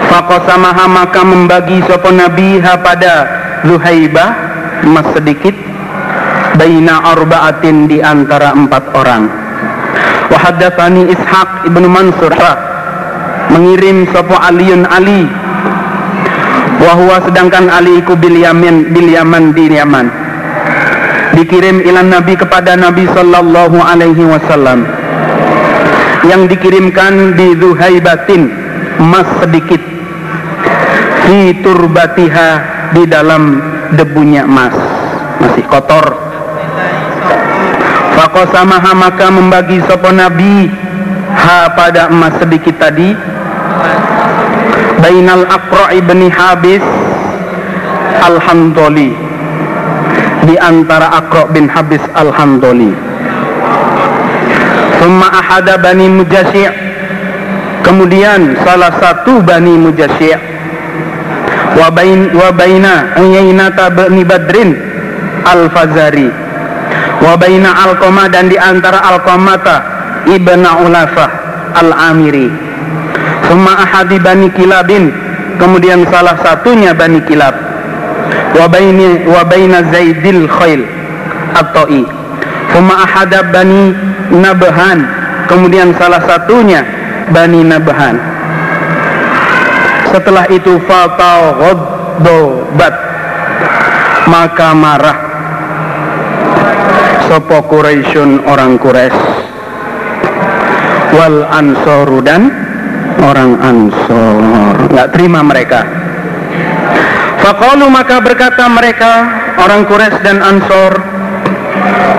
Fakosamaha 0.09 0.85
maka 0.89 1.21
membagi 1.27 1.85
sopo 1.85 2.09
nabi 2.15 2.63
ha 2.63 2.81
pada 2.81 3.15
zuhaibah 3.67 4.31
emas 4.87 5.09
sedikit 5.13 5.55
baina 6.57 7.05
arba'atin 7.13 7.91
di 7.91 7.99
antara 8.01 8.57
empat 8.57 8.85
orang. 8.97 9.29
Wahadatsani 10.29 11.09
Ishaq 11.13 11.69
ibnu 11.69 11.89
Mansur 11.89 12.33
mengirim 13.59 14.07
sopo 14.15 14.39
Aliun 14.39 14.87
Ali. 14.87 15.27
Wahwa 16.79 17.19
sedangkan 17.27 17.67
Ali 17.75 17.99
iku 17.99 18.15
bil 18.15 18.39
Yaman 18.39 18.95
bil 18.95 19.11
dikirim 21.35 21.83
ilan 21.83 22.07
Nabi 22.07 22.39
kepada 22.39 22.79
Nabi 22.79 23.11
Sallallahu 23.11 23.83
Alaihi 23.83 24.23
Wasallam. 24.23 24.87
Yang 26.23 26.55
dikirimkan 26.55 27.35
di 27.35 27.59
Zuhaibatin 27.59 28.43
emas 29.03 29.27
sedikit. 29.43 29.83
Di 31.27 31.59
turbatiha 31.61 32.49
di 32.95 33.05
dalam 33.11 33.59
debunya 33.99 34.47
emas 34.47 34.75
masih 35.43 35.67
kotor. 35.67 36.15
Fakosamaha 38.19 38.99
maka 38.99 39.31
membagi 39.31 39.79
sopo 39.87 40.11
nabi 40.11 40.67
ha 41.31 41.71
pada 41.71 42.11
emas 42.11 42.35
sedikit 42.43 42.81
tadi 42.83 43.15
Bainal 44.99 45.47
Aqra 45.47 45.95
ibni 45.95 46.27
Habis 46.27 46.83
Al-Handoli 48.19 49.15
Di 50.45 50.55
antara 50.59 51.23
Aqra 51.23 51.47
bin 51.55 51.71
Habis 51.71 52.03
Al-Handoli 52.19 52.91
Thumma 54.99 55.29
ahada 55.31 55.79
bani 55.79 56.11
Mujasyi' 56.11 56.71
Kemudian 57.87 58.59
salah 58.67 58.91
satu 58.99 59.39
bani 59.47 59.79
Mujasyi' 59.79 60.37
Wabain, 61.79 62.35
wabaina 62.35 63.15
Uyainata 63.23 63.95
bani 63.95 64.27
Badrin 64.27 64.75
Al-Fazari. 65.47 66.27
Wabaina 67.23 67.71
Al-Qamah 67.87 68.27
dan 68.35 68.51
di 68.51 68.59
antara 68.59 68.99
Al-Qamata 69.15 69.77
Ibna 70.27 70.83
Ulafah 70.83 71.31
Al-Amiri 71.79 72.68
Summa 73.49 73.73
ahadi 73.81 74.21
Bani 74.21 74.53
Kilabin. 74.53 75.09
Kemudian 75.57 76.05
salah 76.13 76.37
satunya 76.45 76.93
Bani 76.93 77.25
Kilab. 77.25 77.57
Wabaini 78.55 79.25
Wabaina 79.25 79.89
Zaidil 79.89 80.45
Khail 80.47 80.85
At-Ta'i. 81.57 82.05
Summa 82.77 83.09
ahada 83.09 83.49
Bani 83.49 83.97
Nabhan. 84.37 85.09
Kemudian 85.49 85.97
salah 85.97 86.21
satunya 86.29 86.85
Bani 87.33 87.65
Nabhan. 87.65 88.21
Setelah 90.13 90.45
itu 90.53 90.77
Fatau 90.89 91.41
Ghaddobat 91.57 92.95
Maka 94.29 94.77
marah. 94.77 95.19
Sopo 97.29 97.65
Quraisyun 97.65 98.45
orang 98.45 98.77
Quraisy. 98.77 99.21
Wal 101.17 101.49
ansoru 101.49 102.21
dan 102.21 102.53
orang 103.23 103.59
ansor. 103.59 104.75
Nggak 104.91 105.09
terima 105.15 105.41
mereka. 105.43 105.81
Fakalu 107.43 107.87
maka 107.89 108.19
berkata 108.21 108.67
mereka 108.69 109.13
orang 109.63 109.87
Quraisy 109.87 110.21
dan 110.21 110.39
ansor 110.43 110.93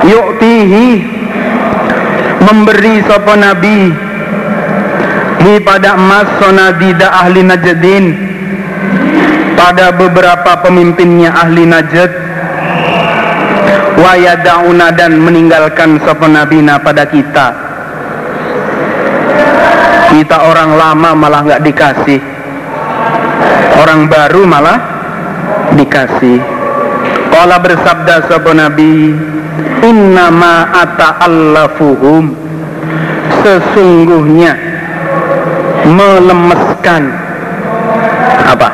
yuktihi 0.08 0.88
memberi 2.39 3.04
sopo 3.04 3.36
nabi 3.36 3.91
hi 5.43 5.54
pada 5.60 6.00
emas 6.00 6.28
sonadida 6.39 7.12
ahli 7.12 7.43
najdin 7.43 8.06
pada 9.60 9.91
beberapa 9.93 10.64
pemimpinnya 10.64 11.36
ahli 11.36 11.68
najd. 11.68 12.12
Wayadauna 14.00 14.95
dan 14.95 15.20
meninggalkan 15.20 16.00
sopan 16.00 16.32
nabina 16.32 16.80
pada 16.80 17.04
kita 17.04 17.69
kita 20.10 20.38
orang 20.41 20.74
lama 20.74 21.10
malah 21.14 21.41
nggak 21.45 21.62
dikasih. 21.62 22.20
Orang 23.80 24.10
baru 24.10 24.41
malah 24.43 24.80
dikasih. 25.78 26.41
Kala 27.30 27.62
bersabda 27.62 28.26
sopan 28.28 28.57
nabi 28.57 29.14
innama 29.86 30.68
ata'allafuhum. 30.74 32.34
Sesungguhnya 33.39 34.57
melemeskan 35.88 37.07
apa? 38.49 38.70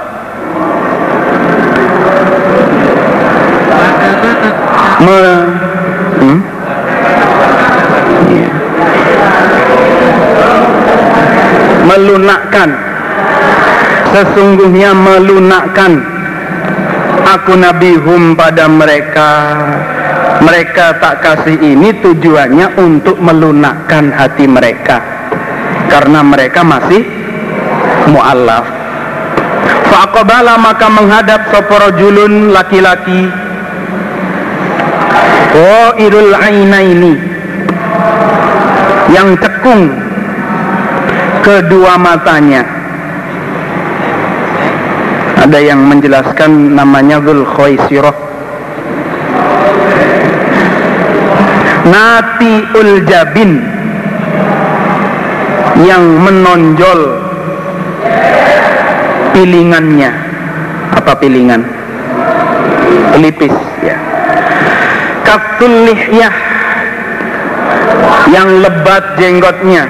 Me, 5.04 5.20
hmm? 6.24 6.55
Melunakkan. 11.86 12.70
Sesungguhnya 14.12 14.92
melunakkan. 14.98 16.02
Aku 17.26 17.54
nabi 17.58 17.98
hum 18.02 18.34
pada 18.34 18.66
mereka. 18.66 19.30
Mereka 20.36 21.00
tak 21.00 21.24
kasih 21.24 21.58
ini 21.58 21.96
tujuannya 22.04 22.76
untuk 22.76 23.18
melunakkan 23.22 24.12
hati 24.12 24.46
mereka. 24.46 25.00
Karena 25.88 26.26
mereka 26.26 26.62
masih 26.66 27.08
mu'allaf. 28.12 28.66
Faqabala 29.90 30.60
maka 30.60 30.92
menghadap 30.92 31.50
soporojulun 31.56 32.52
laki-laki. 32.52 33.32
Qairul 35.56 36.36
ini 36.36 37.16
yang 39.16 39.40
cekung 39.40 40.05
kedua 41.46 41.94
matanya. 42.02 42.66
Ada 45.46 45.62
yang 45.62 45.86
menjelaskan 45.86 46.74
namanya 46.74 47.22
Dhul 47.22 47.46
Khaisirah. 47.46 48.18
Ul 52.74 53.06
Jabin. 53.06 53.62
Yang 55.86 56.04
menonjol 56.26 57.00
pilingannya. 59.38 60.10
Apa 60.98 61.14
pilingan? 61.22 61.62
Pelipis 63.14 63.54
ya. 63.86 64.02
Katul 65.22 65.86
lihyah 65.86 66.34
yang 68.34 68.50
lebat 68.66 69.20
jenggotnya 69.20 69.86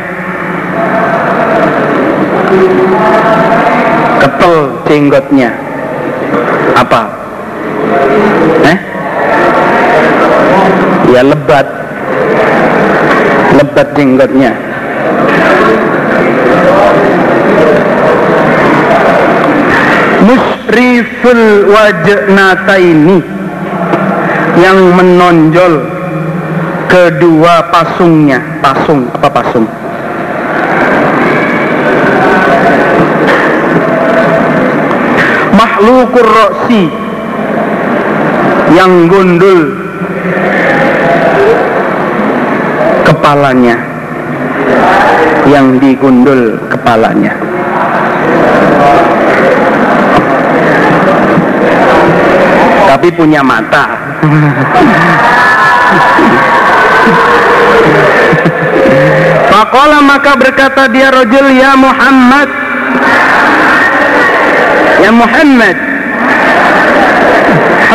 ketel 4.35 4.83
jenggotnya 4.83 5.49
apa? 6.75 7.01
Eh? 8.67 8.77
Ya 11.15 11.21
lebat. 11.23 11.67
Lebat 13.55 13.87
jenggotnya 13.95 14.51
musriful 20.27 21.71
wajnataini 21.71 23.23
yang 24.59 24.79
menonjol 24.91 25.87
kedua 26.91 27.71
pasungnya. 27.71 28.43
Pasung 28.59 29.07
apa 29.15 29.29
pasung 29.31 29.84
makhlukur 35.85 36.25
roksi 36.25 36.89
yang 38.73 39.05
gundul. 39.05 39.61
Kepalanya. 43.05 43.77
Yang 45.45 45.67
digundul 45.77 46.57
kepalanya. 46.73 47.37
Tapi 52.89 53.07
punya 53.13 53.45
mata. 53.45 53.85
Fakola 59.53 60.01
maka 60.01 60.33
berkata 60.33 60.89
dia 60.89 61.13
rojul 61.13 61.45
ya 61.53 61.77
Muhammad 61.77 62.65
Ya 65.03 65.11
Muhammad 65.11 65.75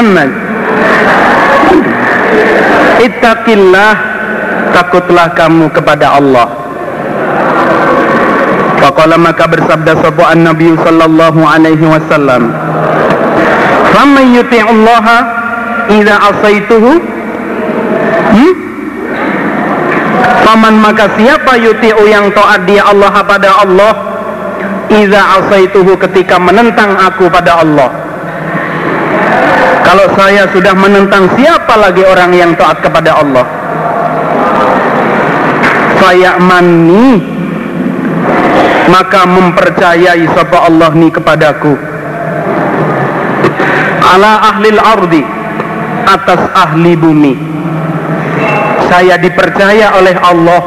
Muhammad 0.00 0.30
Ittaqillah 3.00 3.92
Takutlah 4.70 5.34
kamu 5.34 5.66
kepada 5.74 6.14
Allah. 6.14 6.46
Fakola 8.80 9.18
maka 9.20 9.44
bersabda 9.44 9.92
sebuah 9.98 10.32
Nabi 10.40 10.72
sallallahu 10.78 11.40
alaihi 11.44 11.84
wasallam 11.84 12.48
Faman 13.92 14.32
yuti'ullaha 14.32 15.18
idza 15.92 16.16
asaituhu? 16.16 16.96
Hmm? 18.30 18.52
Paman 20.48 20.74
maka 20.80 21.12
siapa 21.20 21.60
yuti'u 21.60 22.08
yang 22.08 22.32
taat 22.32 22.64
dia 22.64 22.88
Allah 22.88 23.12
pada 23.26 23.60
Allah 23.60 24.09
Iza 24.90 25.22
asaituhu 25.38 25.94
ketika 26.02 26.42
menentang 26.42 26.98
aku 26.98 27.30
pada 27.30 27.62
Allah. 27.62 27.94
Kalau 29.86 30.06
saya 30.18 30.50
sudah 30.50 30.74
menentang 30.74 31.30
siapa 31.38 31.78
lagi 31.78 32.02
orang 32.02 32.34
yang 32.34 32.50
taat 32.58 32.82
kepada 32.82 33.22
Allah? 33.22 33.46
Fayamani 36.02 37.22
maka 38.90 39.30
mempercayai 39.30 40.26
sapa 40.34 40.66
Allah 40.66 40.90
ni 40.98 41.06
kepadaku. 41.06 41.78
Ala 44.10 44.42
ahli 44.42 44.74
ardi 44.74 45.22
atas 46.10 46.50
ahli 46.50 46.98
bumi. 46.98 47.34
Saya 48.90 49.14
dipercaya 49.22 49.94
oleh 49.94 50.18
Allah 50.18 50.62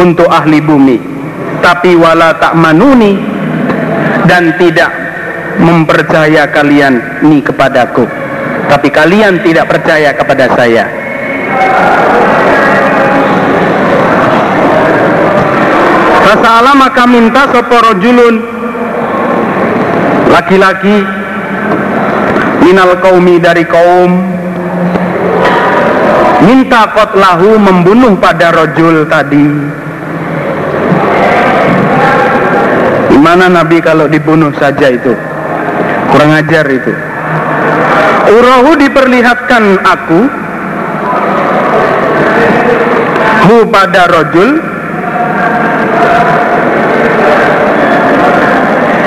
untuk 0.00 0.32
ahli 0.32 0.64
bumi 0.64 1.09
tapi 1.60 1.96
wala 1.96 2.34
tak 2.40 2.56
manuni 2.56 3.20
dan 4.24 4.56
tidak 4.56 4.90
mempercaya 5.60 6.48
kalian 6.48 7.20
ni 7.24 7.44
kepadaku. 7.44 8.08
Tapi 8.66 8.88
kalian 8.88 9.44
tidak 9.44 9.68
percaya 9.68 10.14
kepada 10.14 10.46
saya. 10.56 10.84
Fasa'ala 16.30 16.72
maka 16.78 17.04
minta 17.10 17.50
soporo 17.50 17.98
julun 17.98 18.38
laki-laki 20.30 21.02
minal 22.62 22.94
kaumi 23.02 23.42
dari 23.42 23.66
kaum 23.66 24.14
minta 26.46 26.86
kotlahu 26.94 27.58
membunuh 27.58 28.14
pada 28.22 28.54
rojul 28.54 29.10
tadi 29.10 29.42
Gimana 33.20 33.52
Nabi 33.52 33.84
kalau 33.84 34.08
dibunuh 34.08 34.48
saja 34.56 34.88
itu? 34.88 35.12
Kurang 36.08 36.32
ajar 36.40 36.64
itu. 36.72 36.88
Urahu 38.32 38.80
diperlihatkan 38.80 39.76
aku 39.84 40.20
hu 43.44 43.56
pada 43.68 44.08
rojul 44.08 44.64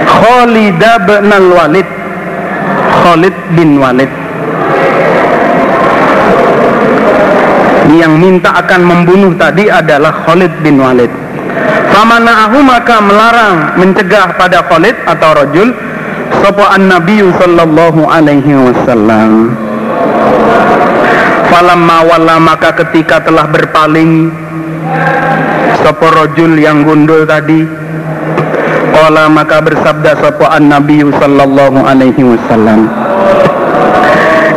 Khalid 0.05 0.78
bin 0.78 1.49
Walid 1.49 1.89
Khalid 3.01 3.36
bin 3.57 3.70
Walid 3.82 4.11
yang 7.97 8.22
minta 8.22 8.61
akan 8.61 8.82
membunuh 8.86 9.34
tadi 9.41 9.74
adalah 9.74 10.14
Khalid 10.22 10.53
bin 10.61 10.78
Walid 10.78 11.22
Famana'ahu 11.94 12.58
maka 12.66 12.98
melarang 13.06 13.78
mencegah 13.78 14.34
pada 14.34 14.66
Khalid 14.66 14.98
atau 15.06 15.30
rajul 15.38 15.70
sapa 16.41 16.74
an-nabi 16.74 17.22
sallallahu 17.38 18.10
alaihi 18.10 18.50
wasallam. 18.58 19.54
Falamma 21.54 21.98
walla 22.10 22.41
maka 22.41 22.74
ketika 22.82 23.22
telah 23.22 23.46
berpaling 23.46 24.34
sapa 25.86 26.08
rajul 26.18 26.58
yang 26.58 26.82
gundul 26.82 27.30
tadi 27.30 27.62
Qala 28.94 29.26
maka 29.26 29.58
bersabda 29.62 30.18
sapa 30.22 30.54
an-nabi 30.54 31.02
sallallahu 31.18 31.82
alaihi 31.82 32.26
wasallam. 32.26 32.89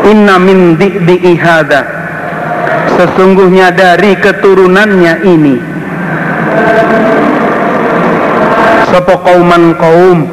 Inna 0.08 0.36
min 0.40 0.76
di'i 0.76 1.36
hadza 1.36 1.84
Sesungguhnya 2.96 3.76
dari 3.76 4.16
keturunannya 4.16 5.24
ini 5.24 5.75
sapa 8.96 9.12
kauman 9.20 9.76
kaum 9.76 10.24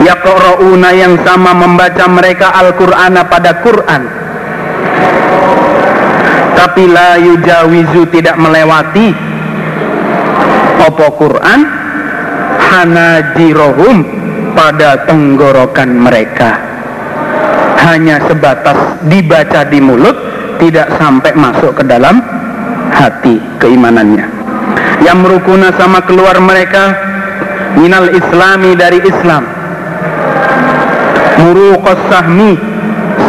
yaqra'una 0.00 0.90
yang 0.96 1.20
sama 1.20 1.52
membaca 1.52 2.08
mereka 2.08 2.56
Al-Qur'ana 2.56 3.28
pada 3.28 3.60
Quran. 3.60 4.02
Tapi 6.56 6.88
la 6.88 7.20
yujawizu 7.20 8.08
tidak 8.08 8.40
melewati 8.40 9.12
apa 10.88 11.06
Quran. 11.20 11.60
Hanajirohum 12.64 13.96
pada 14.56 15.04
tenggorokan 15.04 16.00
mereka. 16.00 16.58
Hanya 17.84 18.24
sebatas 18.24 19.04
dibaca 19.04 19.68
di 19.68 19.84
mulut 19.84 20.16
tidak 20.56 20.96
sampai 20.96 21.36
masuk 21.36 21.76
ke 21.76 21.84
dalam 21.84 22.24
hati 22.88 23.36
keimanannya 23.60 24.33
yang 25.04 25.20
merukuna 25.20 25.68
sama 25.76 26.00
keluar 26.08 26.40
mereka 26.40 26.96
minal 27.76 28.08
islami 28.08 28.72
dari 28.72 29.04
Islam. 29.04 29.44
Muruqas 31.44 32.00
sahmi 32.08 32.56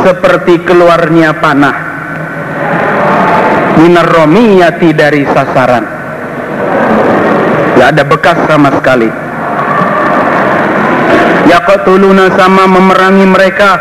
seperti 0.07 0.63
keluarnya 0.63 1.35
panah. 1.35 1.77
Minar 3.75 4.07
romiyati 4.07 4.95
dari 4.95 5.27
sasaran. 5.27 5.83
Tidak 7.75 7.87
ada 7.91 8.03
bekas 8.07 8.39
sama 8.47 8.71
sekali. 8.71 9.11
Yaqtuluna 11.51 12.31
sama 12.39 12.71
memerangi 12.71 13.27
mereka. 13.27 13.71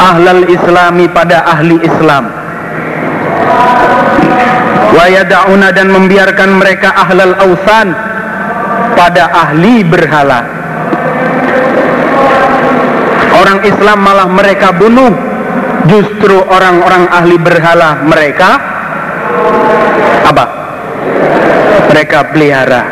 Ahlal 0.00 0.44
islami 0.52 1.08
pada 1.08 1.48
ahli 1.48 1.80
Islam 1.80 2.39
wa 4.90 5.04
yada'una 5.06 5.70
dan 5.70 5.88
membiarkan 5.90 6.50
mereka 6.58 6.94
ahlal 6.94 7.34
ausan 7.38 7.94
pada 8.98 9.30
ahli 9.30 9.86
berhala. 9.86 10.40
Orang 13.40 13.64
Islam 13.64 13.98
malah 14.04 14.28
mereka 14.28 14.74
bunuh. 14.74 15.12
Justru 15.88 16.36
orang-orang 16.36 17.08
ahli 17.08 17.40
berhala 17.40 18.04
mereka 18.04 18.60
apa? 20.28 20.44
Mereka 21.88 22.18
pelihara. 22.36 22.82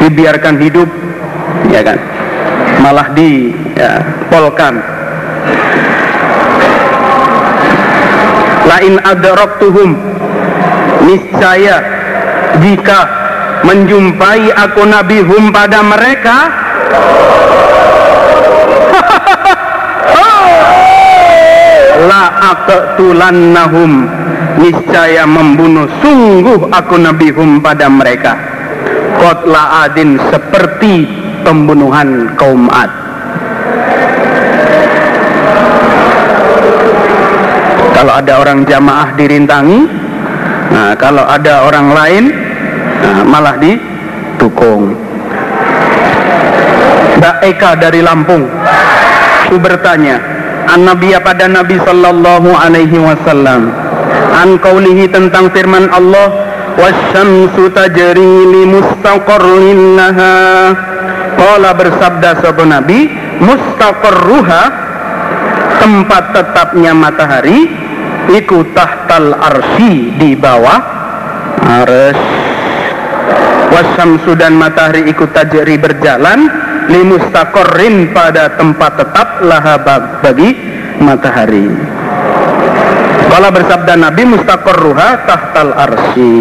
Dibiarkan 0.00 0.54
hidup 0.56 0.88
ya 1.68 1.84
kan? 1.84 1.98
Malah 2.80 3.12
di 3.12 3.52
ya, 3.76 4.00
polkan 4.32 4.93
lain 8.74 8.98
adraktuhum. 8.98 9.94
Niscaya 11.06 11.78
jika 12.58 13.00
menjumpai 13.62 14.50
aku 14.50 14.82
nabi 14.88 15.20
hum 15.22 15.54
pada 15.54 15.78
mereka 15.86 16.36
la 22.10 22.24
aqtulannahum. 22.50 24.10
Niscaya 24.54 25.26
membunuh 25.26 25.90
sungguh 26.02 26.70
aku 26.70 26.94
nabi 26.98 27.30
hum 27.30 27.62
pada 27.62 27.86
mereka. 27.86 28.34
Kotla 29.22 29.86
adin 29.86 30.18
seperti 30.30 31.06
pembunuhan 31.46 32.34
kaum 32.34 32.66
ad 32.70 33.03
kalau 38.04 38.20
ada 38.20 38.36
orang 38.36 38.68
jamaah 38.68 39.16
dirintangi 39.16 39.80
nah, 40.68 40.92
kalau 40.92 41.24
ada 41.24 41.64
orang 41.64 41.88
lain 41.88 42.24
nah, 43.00 43.24
malah 43.24 43.56
ditukung. 43.56 44.92
Mbak 47.16 47.36
Eka 47.48 47.80
dari 47.80 48.04
Lampung 48.04 48.44
itu 49.48 49.56
bertanya 49.56 50.20
an 50.68 50.84
Nabi 50.84 51.16
pada 51.24 51.48
Nabi 51.48 51.80
Sallallahu 51.80 52.52
Alaihi 52.52 53.00
Wasallam? 53.00 53.72
An 54.36 54.60
kaulihi 54.60 55.08
tentang 55.08 55.48
firman 55.56 55.88
Allah 55.88 56.28
wasyamsu 56.76 57.72
tajri 57.72 58.20
li 58.52 58.68
mustaqarrin 58.68 59.96
laha. 59.96 60.36
Qala 61.40 61.72
bersabda 61.72 62.44
sahabat 62.44 62.68
Nabi 62.68 63.08
mustaqarruha 63.40 64.92
tempat 65.80 66.32
tetapnya 66.36 66.92
matahari 66.92 67.83
iku 68.32 68.64
tahtal 68.72 69.34
arsi 69.36 70.14
di 70.16 70.32
bawah. 70.38 70.80
Ars 71.64 72.20
wasamsu 73.72 74.36
dan 74.38 74.54
matahari 74.54 75.08
ikut 75.10 75.32
tajri 75.34 75.76
berjalan. 75.80 76.46
Limustaqorrin 76.84 78.12
pada 78.12 78.52
tempat 78.60 79.00
tetap 79.00 79.40
laha 79.40 79.80
bagi 80.20 80.52
matahari. 81.00 81.64
Kala 83.32 83.48
bersabda 83.48 83.98
Nabi 83.98 84.22
mustaqorruha 84.28 85.08
tahtal 85.24 85.72
arsi. 85.72 86.36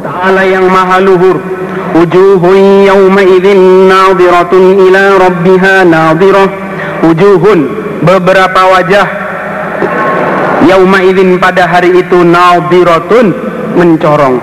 Ta'ala 0.00 0.42
yang 0.46 0.70
maha 0.70 1.02
luhur 1.02 1.59
وجوه 1.95 2.43
يومئذ 2.91 3.45
ناظرة 3.89 4.53
إلى 4.53 5.03
ربها 5.25 5.83
ناظرة 5.83 6.45
وجوه 7.03 7.45
beberapa 8.05 8.61
wajah 8.69 9.07
yauma 10.69 11.01
idzin 11.01 11.41
pada 11.41 11.65
hari 11.65 12.05
itu 12.05 12.21
nadiratun 12.21 13.33
mencorong 13.73 14.37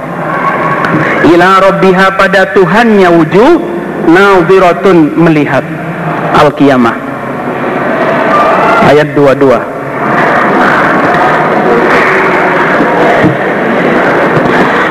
ila 1.31 1.49
rabbiha 1.63 2.07
pada 2.19 2.51
Tuhannya 2.57 3.09
wujud 3.13 3.59
nadiratun 4.11 5.15
melihat 5.15 5.63
Al-Qiyamah 6.43 6.97
ayat 8.91 9.15
22 9.15 9.83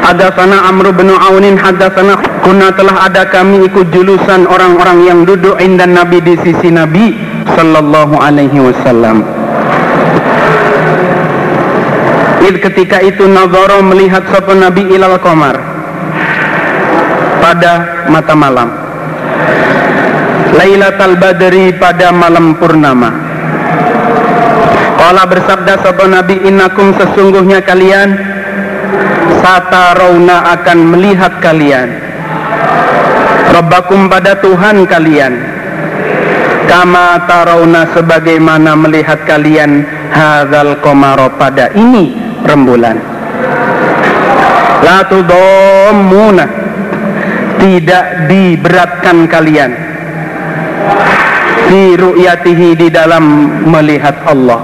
Hadasana 0.01 0.67
Amr 0.67 0.91
bin 0.91 1.07
Aunin 1.07 1.55
hadasana 1.55 2.19
kuna 2.46 2.70
telah 2.78 3.10
ada 3.10 3.26
kami 3.26 3.66
ikut 3.66 3.90
julusan 3.90 4.46
orang-orang 4.46 5.02
yang 5.02 5.18
duduk 5.26 5.58
indah 5.58 5.90
Nabi 5.90 6.22
di 6.22 6.38
sisi 6.46 6.70
Nabi 6.70 7.18
sallallahu 7.58 8.14
alaihi 8.22 8.62
wasallam. 8.62 9.26
Id 12.46 12.62
ketika 12.62 13.02
itu 13.02 13.26
Nazaro 13.26 13.82
melihat 13.82 14.22
sapa 14.30 14.54
Nabi 14.54 14.94
ilal 14.94 15.18
komar 15.18 15.58
pada 17.42 18.06
mata 18.14 18.38
malam. 18.38 18.70
Lailatul 20.54 21.18
Badri 21.18 21.74
pada 21.74 22.14
malam 22.14 22.54
purnama. 22.62 23.10
Kala 25.02 25.26
bersabda 25.26 25.82
sapa 25.82 26.06
Nabi 26.06 26.46
innakum 26.46 26.94
sesungguhnya 26.94 27.66
kalian 27.66 28.38
rauna 29.98 30.58
akan 30.58 30.78
melihat 30.90 31.38
kalian 31.38 32.05
Rabbakum 33.56 34.12
pada 34.12 34.36
Tuhan 34.36 34.84
kalian. 34.84 35.32
Kama 36.68 37.24
tarawna 37.24 37.88
sebagaimana 37.96 38.76
melihat 38.76 39.24
kalian 39.24 39.80
Hadal 40.12 40.76
komaro 40.84 41.32
pada 41.40 41.72
ini 41.72 42.12
rembulan. 42.44 43.00
La 44.84 45.08
tudomuna 45.08 46.44
Tidak 47.56 48.28
diberatkan 48.28 49.24
kalian. 49.24 49.72
Fi 51.72 51.96
ru'yatihi 51.96 52.76
di 52.76 52.92
dalam 52.92 53.24
melihat 53.64 54.20
Allah. 54.28 54.60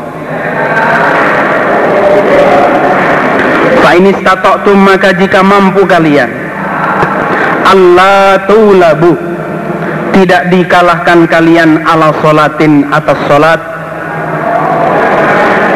Ini 3.93 4.09
statoktum 4.25 4.89
maka 4.89 5.13
jika 5.13 5.45
mampu 5.45 5.85
kalian 5.85 6.42
Allah 7.73 8.45
tulabu 8.45 9.17
tidak 10.13 10.53
dikalahkan 10.53 11.25
kalian 11.25 11.81
ala 11.89 12.13
solatin 12.21 12.85
atas 12.93 13.17
solat 13.25 13.61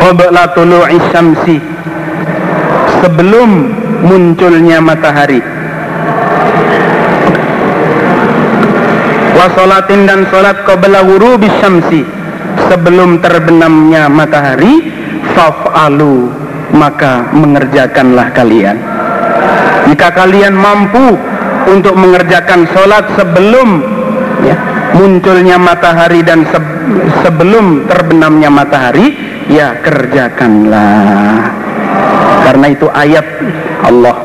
qabla 0.04 0.52
tulu'i 0.52 1.00
syamsi. 1.08 1.56
Sebelum 3.00 3.50
munculnya 4.04 4.78
matahari. 4.84 5.40
Wa 9.36 9.46
solatin 9.56 10.04
dan 10.04 10.28
solat 10.28 10.68
qabla 10.68 11.00
wurubi 11.00 11.48
syamsi. 11.64 12.04
Sebelum 12.68 13.24
terbenamnya 13.24 14.12
matahari 14.12 14.92
faf'alu. 15.32 16.28
Maka 16.76 17.32
mengerjakanlah 17.32 18.36
kalian. 18.36 18.76
Jika 19.86 20.12
kalian 20.12 20.52
mampu 20.52 21.14
untuk 21.66 21.94
mengerjakan 21.98 22.66
sholat 22.70 23.04
sebelum 23.18 23.82
ya, 24.46 24.56
munculnya 24.94 25.58
matahari 25.58 26.22
dan 26.22 26.46
se 26.48 26.58
sebelum 27.26 27.90
terbenamnya 27.90 28.50
matahari 28.50 29.12
ya 29.50 29.78
kerjakanlah. 29.82 31.50
Karena 32.46 32.66
itu 32.70 32.86
ayat 32.86 33.26
Allah. 33.82 34.16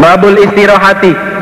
Babul 0.00 0.38
istirahati 0.40 1.35